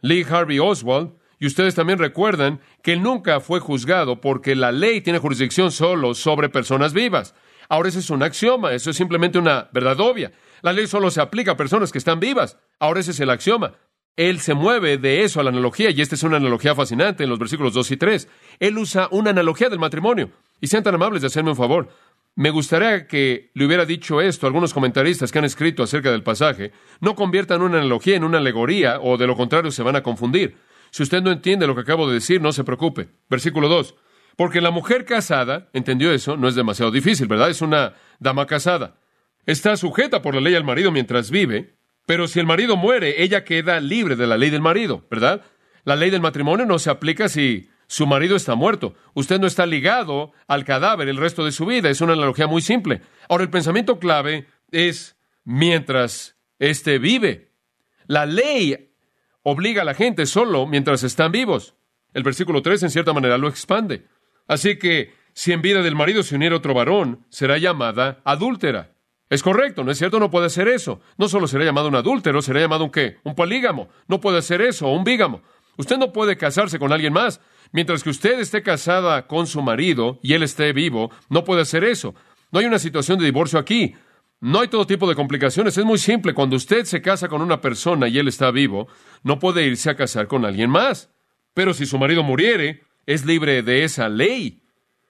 Lee 0.01 0.25
Harvey 0.29 0.59
Oswald, 0.59 1.13
y 1.39 1.47
ustedes 1.47 1.73
también 1.73 1.99
recuerdan 1.99 2.59
que 2.83 2.93
él 2.93 3.01
nunca 3.01 3.39
fue 3.39 3.59
juzgado 3.59 4.19
porque 4.19 4.55
la 4.55 4.71
ley 4.71 5.01
tiene 5.01 5.19
jurisdicción 5.19 5.71
solo 5.71 6.13
sobre 6.13 6.49
personas 6.49 6.93
vivas. 6.93 7.33
Ahora 7.69 7.89
ese 7.89 7.99
es 7.99 8.09
un 8.09 8.23
axioma, 8.23 8.73
eso 8.73 8.89
es 8.89 8.97
simplemente 8.97 9.39
una 9.39 9.69
verdad 9.71 9.99
obvia. 9.99 10.31
La 10.61 10.73
ley 10.73 10.87
solo 10.87 11.11
se 11.11 11.21
aplica 11.21 11.51
a 11.51 11.57
personas 11.57 11.91
que 11.91 11.97
están 11.97 12.19
vivas. 12.19 12.57
Ahora 12.79 12.99
ese 12.99 13.11
es 13.11 13.19
el 13.19 13.29
axioma. 13.29 13.73
Él 14.17 14.41
se 14.41 14.53
mueve 14.53 14.97
de 14.97 15.23
eso 15.23 15.39
a 15.39 15.43
la 15.43 15.49
analogía, 15.49 15.91
y 15.91 16.01
esta 16.01 16.15
es 16.15 16.23
una 16.23 16.37
analogía 16.37 16.75
fascinante 16.75 17.23
en 17.23 17.29
los 17.29 17.39
versículos 17.39 17.73
2 17.73 17.91
y 17.91 17.97
3. 17.97 18.27
Él 18.59 18.77
usa 18.77 19.07
una 19.11 19.29
analogía 19.29 19.69
del 19.69 19.79
matrimonio. 19.79 20.31
Y 20.59 20.67
sean 20.67 20.83
tan 20.83 20.95
amables 20.95 21.21
de 21.21 21.27
hacerme 21.27 21.51
un 21.51 21.55
favor. 21.55 21.87
Me 22.35 22.49
gustaría 22.49 23.07
que 23.07 23.51
le 23.53 23.65
hubiera 23.65 23.85
dicho 23.85 24.19
esto 24.19 24.45
a 24.45 24.49
algunos 24.49 24.73
comentaristas 24.73 25.31
que 25.31 25.39
han 25.39 25.45
escrito 25.45 25.83
acerca 25.83 26.11
del 26.11 26.23
pasaje. 26.23 26.73
No 26.99 27.15
conviertan 27.15 27.61
una 27.61 27.77
analogía 27.77 28.17
en 28.17 28.25
una 28.25 28.39
alegoría, 28.39 28.99
o 28.99 29.17
de 29.17 29.27
lo 29.27 29.37
contrario 29.37 29.71
se 29.71 29.83
van 29.83 29.95
a 29.95 30.03
confundir. 30.03 30.57
Si 30.91 31.03
usted 31.03 31.21
no 31.21 31.31
entiende 31.31 31.67
lo 31.67 31.75
que 31.75 31.81
acabo 31.81 32.07
de 32.07 32.15
decir, 32.15 32.41
no 32.41 32.51
se 32.51 32.63
preocupe. 32.63 33.09
Versículo 33.29 33.67
2. 33.67 33.95
Porque 34.35 34.61
la 34.61 34.71
mujer 34.71 35.05
casada, 35.05 35.69
entendió 35.73 36.11
eso, 36.11 36.37
no 36.37 36.47
es 36.47 36.55
demasiado 36.55 36.91
difícil, 36.91 37.27
¿verdad? 37.27 37.49
Es 37.49 37.61
una 37.61 37.93
dama 38.19 38.45
casada. 38.45 38.95
Está 39.45 39.75
sujeta 39.75 40.21
por 40.21 40.35
la 40.35 40.41
ley 40.41 40.55
al 40.55 40.63
marido 40.63 40.91
mientras 40.91 41.31
vive, 41.31 41.75
pero 42.05 42.27
si 42.27 42.39
el 42.39 42.45
marido 42.45 42.77
muere, 42.77 43.21
ella 43.21 43.43
queda 43.43 43.79
libre 43.79 44.15
de 44.15 44.27
la 44.27 44.37
ley 44.37 44.49
del 44.49 44.61
marido, 44.61 45.05
¿verdad? 45.11 45.41
La 45.83 45.95
ley 45.95 46.09
del 46.09 46.21
matrimonio 46.21 46.65
no 46.65 46.79
se 46.79 46.89
aplica 46.89 47.29
si 47.29 47.69
su 47.87 48.05
marido 48.05 48.35
está 48.35 48.55
muerto. 48.55 48.95
Usted 49.13 49.39
no 49.39 49.47
está 49.47 49.65
ligado 49.65 50.31
al 50.47 50.63
cadáver 50.63 51.09
el 51.09 51.17
resto 51.17 51.43
de 51.43 51.51
su 51.51 51.65
vida. 51.65 51.89
Es 51.89 52.01
una 52.01 52.13
analogía 52.13 52.47
muy 52.47 52.61
simple. 52.61 53.01
Ahora, 53.27 53.43
el 53.43 53.49
pensamiento 53.49 53.99
clave 53.99 54.47
es 54.71 55.17
mientras 55.43 56.37
éste 56.59 56.99
vive. 56.99 57.51
La 58.05 58.25
ley 58.25 58.88
obliga 59.43 59.81
a 59.81 59.85
la 59.85 59.93
gente 59.93 60.25
solo 60.25 60.67
mientras 60.67 61.03
están 61.03 61.31
vivos. 61.31 61.75
El 62.13 62.23
versículo 62.23 62.61
3 62.61 62.83
en 62.83 62.89
cierta 62.89 63.13
manera 63.13 63.37
lo 63.37 63.47
expande. 63.47 64.07
Así 64.47 64.77
que 64.77 65.13
si 65.33 65.51
en 65.51 65.61
vida 65.61 65.81
del 65.81 65.95
marido 65.95 66.23
se 66.23 66.35
uniera 66.35 66.55
otro 66.55 66.73
varón, 66.73 67.25
será 67.29 67.57
llamada 67.57 68.19
adúltera. 68.23 68.95
Es 69.29 69.43
correcto, 69.43 69.83
¿no 69.83 69.91
es 69.91 69.97
cierto? 69.99 70.19
No 70.19 70.31
puede 70.31 70.47
hacer 70.47 70.67
eso. 70.67 71.01
No 71.17 71.29
solo 71.29 71.47
será 71.47 71.63
llamado 71.63 71.87
un 71.87 71.95
adúltero, 71.95 72.41
será 72.41 72.59
llamado 72.59 72.83
un 72.85 72.89
qué? 72.89 73.17
Un 73.23 73.35
polígamo. 73.35 73.89
No 74.07 74.19
puede 74.19 74.39
hacer 74.39 74.61
eso, 74.61 74.87
un 74.87 75.03
bígamo. 75.03 75.43
Usted 75.77 75.97
no 75.97 76.11
puede 76.11 76.35
casarse 76.35 76.79
con 76.79 76.91
alguien 76.91 77.13
más. 77.13 77.39
Mientras 77.71 78.03
que 78.03 78.09
usted 78.09 78.39
esté 78.39 78.63
casada 78.63 79.27
con 79.27 79.45
su 79.45 79.61
marido 79.61 80.19
y 80.23 80.33
él 80.33 80.41
esté 80.41 80.73
vivo, 80.73 81.11
no 81.29 81.43
puede 81.43 81.61
hacer 81.61 81.83
eso. 81.83 82.15
No 82.51 82.59
hay 82.59 82.65
una 82.65 82.79
situación 82.79 83.19
de 83.19 83.25
divorcio 83.25 83.59
aquí. 83.59 83.95
No 84.41 84.61
hay 84.61 84.69
todo 84.69 84.87
tipo 84.87 85.07
de 85.07 85.15
complicaciones. 85.15 85.77
Es 85.77 85.85
muy 85.85 85.97
simple. 85.97 86.33
Cuando 86.33 86.55
usted 86.55 86.85
se 86.85 87.01
casa 87.01 87.27
con 87.27 87.41
una 87.41 87.61
persona 87.61 88.07
y 88.07 88.17
él 88.17 88.27
está 88.27 88.51
vivo, 88.51 88.87
no 89.23 89.39
puede 89.39 89.65
irse 89.65 89.89
a 89.89 89.95
casar 89.95 90.27
con 90.27 90.45
alguien 90.45 90.69
más. 90.69 91.09
Pero 91.53 91.73
si 91.73 91.85
su 91.85 91.97
marido 91.97 92.23
muriere, 92.23 92.83
es 93.05 93.25
libre 93.25 93.63
de 93.63 93.83
esa 93.83 94.07
ley. 94.07 94.63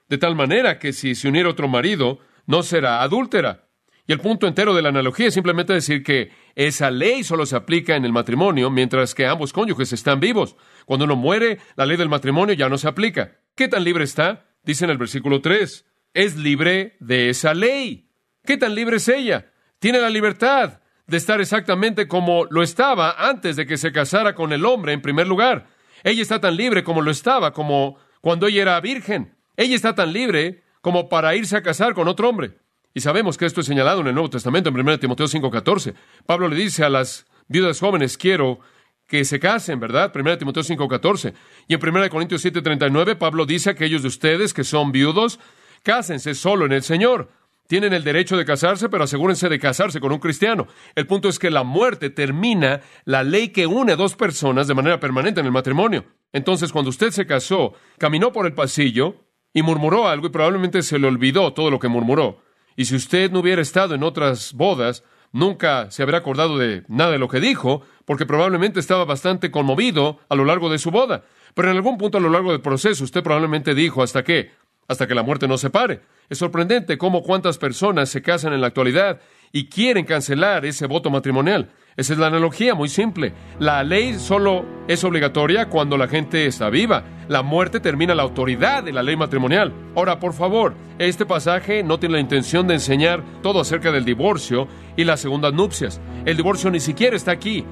De 0.07 0.17
tal 0.17 0.35
manera 0.35 0.79
que 0.79 0.93
si 0.93 1.13
se 1.13 1.27
uniera 1.27 1.49
otro 1.49 1.67
marido, 1.67 2.19
no 2.47 2.63
será 2.63 3.03
adúltera. 3.03 3.67
Y 4.07 4.11
el 4.11 4.19
punto 4.19 4.47
entero 4.47 4.73
de 4.73 4.81
la 4.81 4.89
analogía 4.89 5.27
es 5.27 5.35
simplemente 5.35 5.71
decir 5.73 6.01
que 6.01 6.31
esa 6.55 6.89
ley 6.89 7.23
solo 7.23 7.45
se 7.45 7.55
aplica 7.55 7.95
en 7.95 8.05
el 8.05 8.11
matrimonio 8.11 8.71
mientras 8.71 9.13
que 9.13 9.27
ambos 9.27 9.53
cónyuges 9.53 9.93
están 9.93 10.19
vivos. 10.19 10.55
Cuando 10.87 11.05
uno 11.05 11.15
muere, 11.15 11.59
la 11.75 11.85
ley 11.85 11.95
del 11.95 12.09
matrimonio 12.09 12.55
ya 12.55 12.69
no 12.69 12.79
se 12.79 12.87
aplica. 12.87 13.37
¿Qué 13.53 13.67
tan 13.67 13.83
libre 13.83 14.03
está? 14.03 14.47
Dice 14.63 14.85
en 14.85 14.91
el 14.91 14.97
versículo 14.97 15.41
3. 15.41 15.85
Es 16.15 16.37
libre 16.37 16.97
de 16.99 17.29
esa 17.29 17.53
ley. 17.53 18.08
¿Qué 18.49 18.57
tan 18.57 18.73
libre 18.73 18.97
es 18.97 19.07
ella? 19.07 19.45
Tiene 19.77 20.01
la 20.01 20.09
libertad 20.09 20.79
de 21.05 21.17
estar 21.17 21.39
exactamente 21.39 22.07
como 22.07 22.45
lo 22.49 22.63
estaba 22.63 23.11
antes 23.29 23.55
de 23.55 23.67
que 23.67 23.77
se 23.77 23.91
casara 23.91 24.33
con 24.33 24.51
el 24.53 24.65
hombre 24.65 24.91
en 24.91 25.03
primer 25.03 25.27
lugar. 25.27 25.67
Ella 26.03 26.23
está 26.23 26.41
tan 26.41 26.57
libre 26.57 26.83
como 26.83 27.03
lo 27.03 27.11
estaba, 27.11 27.53
como 27.53 27.97
cuando 28.21 28.47
ella 28.47 28.63
era 28.63 28.81
virgen. 28.81 29.35
Ella 29.55 29.75
está 29.75 29.93
tan 29.93 30.11
libre 30.11 30.63
como 30.81 31.09
para 31.09 31.35
irse 31.35 31.57
a 31.57 31.61
casar 31.61 31.93
con 31.93 32.07
otro 32.07 32.27
hombre. 32.27 32.57
Y 32.91 33.01
sabemos 33.01 33.37
que 33.37 33.45
esto 33.45 33.61
es 33.61 33.67
señalado 33.67 34.01
en 34.01 34.07
el 34.07 34.15
Nuevo 34.15 34.31
Testamento, 34.31 34.69
en 34.69 34.79
1 34.79 34.97
Timoteo 34.97 35.27
5:14. 35.27 35.93
Pablo 36.25 36.47
le 36.47 36.55
dice 36.55 36.83
a 36.83 36.89
las 36.89 37.27
viudas 37.47 37.79
jóvenes, 37.79 38.17
quiero 38.17 38.61
que 39.05 39.25
se 39.25 39.39
casen, 39.39 39.79
¿verdad? 39.79 40.11
1 40.11 40.39
Timoteo 40.39 40.63
5:14. 40.63 41.35
Y 41.67 41.75
en 41.75 41.79
1 41.79 42.09
Corintios 42.09 42.41
7:39, 42.43 43.15
Pablo 43.15 43.45
dice 43.45 43.69
a 43.69 43.73
aquellos 43.73 44.01
de 44.01 44.07
ustedes 44.07 44.55
que 44.55 44.63
son 44.63 44.91
viudos, 44.91 45.39
cásense 45.83 46.33
solo 46.33 46.65
en 46.65 46.71
el 46.71 46.81
Señor. 46.81 47.29
Tienen 47.69 47.93
el 47.93 48.03
derecho 48.03 48.35
de 48.35 48.45
casarse, 48.45 48.89
pero 48.89 49.03
asegúrense 49.03 49.47
de 49.47 49.59
casarse 49.59 49.99
con 49.99 50.11
un 50.11 50.17
cristiano. 50.17 50.65
El 50.95 51.05
punto 51.05 51.29
es 51.29 51.37
que 51.37 51.51
la 51.51 51.63
muerte 51.63 52.09
termina 52.09 52.81
la 53.05 53.23
ley 53.23 53.49
que 53.49 53.67
une 53.67 53.91
a 53.91 53.95
dos 53.95 54.15
personas 54.15 54.67
de 54.67 54.73
manera 54.73 54.99
permanente 54.99 55.39
en 55.39 55.45
el 55.45 55.51
matrimonio. 55.51 56.03
Entonces, 56.33 56.71
cuando 56.71 56.89
usted 56.89 57.11
se 57.11 57.27
casó, 57.27 57.73
caminó 57.99 58.31
por 58.31 58.47
el 58.47 58.53
pasillo 58.53 59.17
y 59.53 59.61
murmuró 59.61 60.07
algo 60.07 60.25
y 60.25 60.31
probablemente 60.31 60.81
se 60.81 60.97
le 60.97 61.05
olvidó 61.05 61.53
todo 61.53 61.69
lo 61.69 61.77
que 61.77 61.89
murmuró. 61.89 62.41
Y 62.75 62.85
si 62.85 62.95
usted 62.95 63.29
no 63.29 63.41
hubiera 63.41 63.61
estado 63.61 63.93
en 63.93 64.01
otras 64.01 64.53
bodas, 64.53 65.03
nunca 65.31 65.91
se 65.91 66.01
habría 66.01 66.17
acordado 66.17 66.57
de 66.57 66.85
nada 66.87 67.11
de 67.11 67.19
lo 67.19 67.27
que 67.27 67.39
dijo, 67.39 67.83
porque 68.05 68.25
probablemente 68.25 68.79
estaba 68.79 69.05
bastante 69.05 69.51
conmovido 69.51 70.21
a 70.27 70.33
lo 70.33 70.43
largo 70.43 70.71
de 70.71 70.79
su 70.79 70.89
boda. 70.89 71.23
Pero 71.53 71.69
en 71.69 71.77
algún 71.77 71.99
punto 71.99 72.17
a 72.17 72.21
lo 72.21 72.31
largo 72.31 72.51
del 72.51 72.61
proceso 72.61 73.03
usted 73.03 73.21
probablemente 73.21 73.75
dijo 73.75 74.01
hasta 74.01 74.23
qué, 74.23 74.53
hasta 74.89 75.07
que 75.07 75.15
la 75.15 75.23
muerte 75.23 75.47
nos 75.47 75.61
separe. 75.61 76.01
Es 76.29 76.39
sorprendente 76.39 76.97
cómo 76.97 77.23
cuántas 77.23 77.57
personas 77.57 78.09
se 78.09 78.21
casan 78.21 78.53
en 78.53 78.61
la 78.61 78.67
actualidad 78.67 79.21
y 79.51 79.67
quieren 79.67 80.03
cancelar 80.03 80.65
ese 80.65 80.87
voto 80.87 81.09
matrimonial. 81.09 81.69
Esa 81.95 82.13
es 82.13 82.19
la 82.19 82.27
analogía, 82.27 82.75
muy 82.75 82.89
simple. 82.89 83.33
La 83.59 83.83
ley 83.83 84.15
solo 84.15 84.65
es 84.87 85.03
obligatoria 85.03 85.67
cuando 85.67 85.97
la 85.97 86.07
gente 86.07 86.45
está 86.45 86.69
viva. 86.69 87.03
La 87.27 87.43
muerte 87.43 87.79
termina 87.79 88.15
la 88.15 88.23
autoridad 88.23 88.83
de 88.83 88.91
la 88.91 89.03
ley 89.03 89.15
matrimonial. 89.15 89.73
Ahora, 89.95 90.19
por 90.19 90.33
favor, 90.33 90.73
este 90.97 91.25
pasaje 91.25 91.83
no 91.83 91.99
tiene 91.99 92.15
la 92.15 92.21
intención 92.21 92.67
de 92.67 92.75
enseñar 92.75 93.23
todo 93.43 93.59
acerca 93.59 93.91
del 93.91 94.05
divorcio 94.05 94.67
y 94.97 95.03
las 95.03 95.19
segundas 95.19 95.53
nupcias. 95.53 96.01
El 96.25 96.37
divorcio 96.37 96.71
ni 96.71 96.79
siquiera 96.79 97.15
está 97.15 97.31
aquí. 97.31 97.63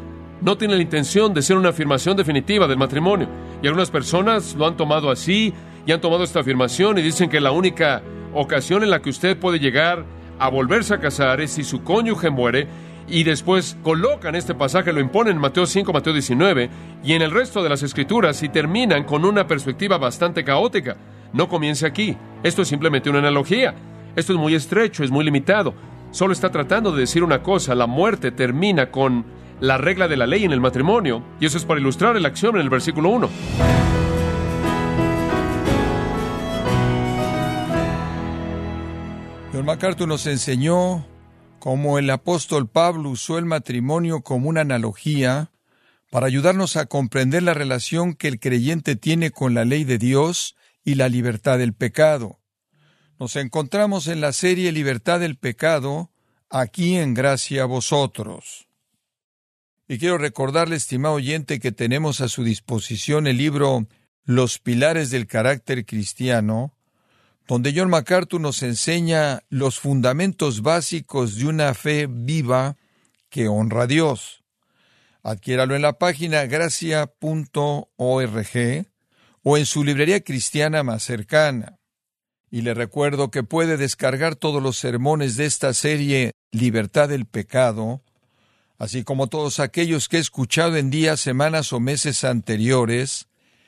No 0.42 0.56
tiene 0.56 0.76
la 0.76 0.84
intención 0.84 1.34
de 1.34 1.42
ser 1.42 1.58
una 1.58 1.70
afirmación 1.70 2.16
definitiva 2.16 2.68
del 2.68 2.78
matrimonio. 2.78 3.28
Y 3.64 3.68
algunas 3.68 3.90
personas 3.90 4.54
lo 4.56 4.68
han 4.68 4.78
tomado 4.78 5.10
así 5.10 5.54
y 5.88 5.94
han 5.94 6.02
tomado 6.02 6.26
esta 6.26 6.42
afirmación 6.42 6.98
y 6.98 7.02
dicen 7.02 7.30
que 7.30 7.40
la 7.40 7.52
única 7.52 8.04
ocasión 8.34 8.84
en 8.84 8.90
la 8.90 9.02
que 9.02 9.10
usted 9.10 9.38
puede 9.38 9.58
llegar 9.58 10.06
a 10.38 10.50
volverse 10.50 10.94
a 10.94 11.00
casar 11.00 11.40
es 11.40 11.52
si 11.52 11.64
su 11.64 11.82
cónyuge 11.82 12.30
muere 12.30 12.68
y 13.08 13.24
después 13.24 13.78
colocan 13.84 14.36
este 14.36 14.54
pasaje, 14.54 14.92
lo 14.92 15.00
imponen 15.00 15.38
en 15.38 15.42
Mateo 15.42 15.66
5, 15.66 15.94
Mateo 15.94 16.12
19 16.12 16.70
y 17.06 17.14
en 17.14 17.22
el 17.22 17.32
resto 17.32 17.64
de 17.64 17.70
las 17.70 17.84
escrituras 17.84 18.44
y 18.44 18.50
terminan 18.50 19.06
con 19.06 19.24
una 19.24 19.48
perspectiva 19.48 19.98
bastante 19.98 20.44
caótica. 20.44 20.98
No 21.32 21.48
comience 21.48 21.86
aquí. 21.86 22.18
Esto 22.44 22.64
es 22.64 22.68
simplemente 22.68 23.10
una 23.10 23.20
analogía. 23.20 23.74
Esto 24.18 24.34
es 24.34 24.40
muy 24.40 24.56
estrecho, 24.56 25.06
es 25.06 25.12
muy 25.12 25.24
limitado. 25.24 25.74
Solo 26.12 26.34
está 26.34 26.52
tratando 26.52 26.92
de 26.92 27.02
decir 27.02 27.24
una 27.24 27.42
cosa. 27.42 27.76
La 27.76 27.88
muerte 27.88 28.32
termina 28.32 28.92
con 28.92 29.26
la 29.62 29.78
regla 29.78 30.10
de 30.10 30.18
la 30.18 30.28
ley 30.28 30.44
en 30.44 30.52
el 30.52 30.60
matrimonio. 30.60 31.24
Y 31.40 31.46
eso 31.46 31.58
es 31.58 31.64
para 31.64 31.80
ilustrar 31.80 32.18
el 32.18 32.26
acción 32.26 32.56
en 32.56 32.62
el 32.62 32.70
versículo 32.70 33.10
1. 33.10 33.97
John 39.58 39.66
MacArthur 39.66 40.08
nos 40.08 40.28
enseñó 40.28 41.08
cómo 41.58 41.98
el 41.98 42.12
apóstol 42.12 42.70
Pablo 42.70 43.10
usó 43.10 43.40
el 43.40 43.46
matrimonio 43.46 44.22
como 44.22 44.50
una 44.50 44.62
analogía 44.62 45.50
para 46.12 46.28
ayudarnos 46.28 46.76
a 46.76 46.86
comprender 46.86 47.42
la 47.42 47.56
relación 47.56 48.14
que 48.14 48.28
el 48.28 48.40
creyente 48.40 48.96
tiene 48.96 49.32
con 49.32 49.56
la 49.56 49.66
ley 49.66 49.84
de 49.84 49.98
Dios 49.98 50.56
y 50.84 50.94
la 50.94 51.10
libertad 51.10 51.58
del 51.58 51.74
pecado. 51.74 52.40
Nos 53.20 53.36
encontramos 53.36 54.06
en 54.06 54.22
la 54.22 54.32
serie 54.32 54.72
Libertad 54.72 55.20
del 55.20 55.38
Pecado, 55.38 56.12
aquí 56.52 56.96
en 56.96 57.16
Gracia 57.16 57.64
a 57.64 57.66
vosotros. 57.66 58.68
Y 59.88 59.98
quiero 59.98 60.20
recordarle, 60.20 60.76
estimado 60.76 61.16
oyente, 61.16 61.60
que 61.60 61.72
tenemos 61.72 62.22
a 62.22 62.30
su 62.30 62.44
disposición 62.44 63.26
el 63.26 63.38
libro 63.38 63.88
Los 64.24 64.60
Pilares 64.60 65.10
del 65.10 65.26
Carácter 65.26 65.84
Cristiano, 65.84 66.77
donde 67.48 67.74
John 67.76 67.90
MacArthur 67.90 68.42
nos 68.42 68.62
enseña 68.62 69.44
los 69.50 69.80
fundamentos 69.80 70.62
básicos 70.62 71.38
de 71.38 71.46
una 71.46 71.74
fe 71.74 72.08
viva 72.10 72.76
que 73.30 73.48
honra 73.48 73.84
a 73.84 73.88
Dios. 73.88 74.44
Adquiéralo 75.24 75.76
en 75.76 75.82
la 75.82 75.94
página 75.94 76.46
gracia.org 76.46 77.08
o 79.44 79.58
en 79.58 79.66
su 79.66 79.84
librería 79.84 80.22
cristiana 80.22 80.84
más 80.84 81.04
cercana. 81.04 81.80
Y 82.50 82.62
le 82.62 82.74
recuerdo 82.74 83.32
que 83.32 83.44
puede 83.44 83.78
descargar 83.78 84.36
todos 84.36 84.62
los 84.62 84.78
sermones 84.78 85.36
de 85.36 85.46
esta 85.46 85.74
serie 85.74 86.32
Libertad 86.52 87.10
del 87.10 87.26
Pecado, 87.26 88.02
así 88.78 89.04
como 89.04 89.28
todos 89.28 89.60
aquellos 89.60 90.08
que 90.08 90.18
he 90.18 90.22
escuchado 90.22 90.78
en 90.78 90.90
días, 90.90 91.20
semanas 91.20 91.74
o 91.74 91.80
meses 91.80 92.24
anteriores, 92.24 93.28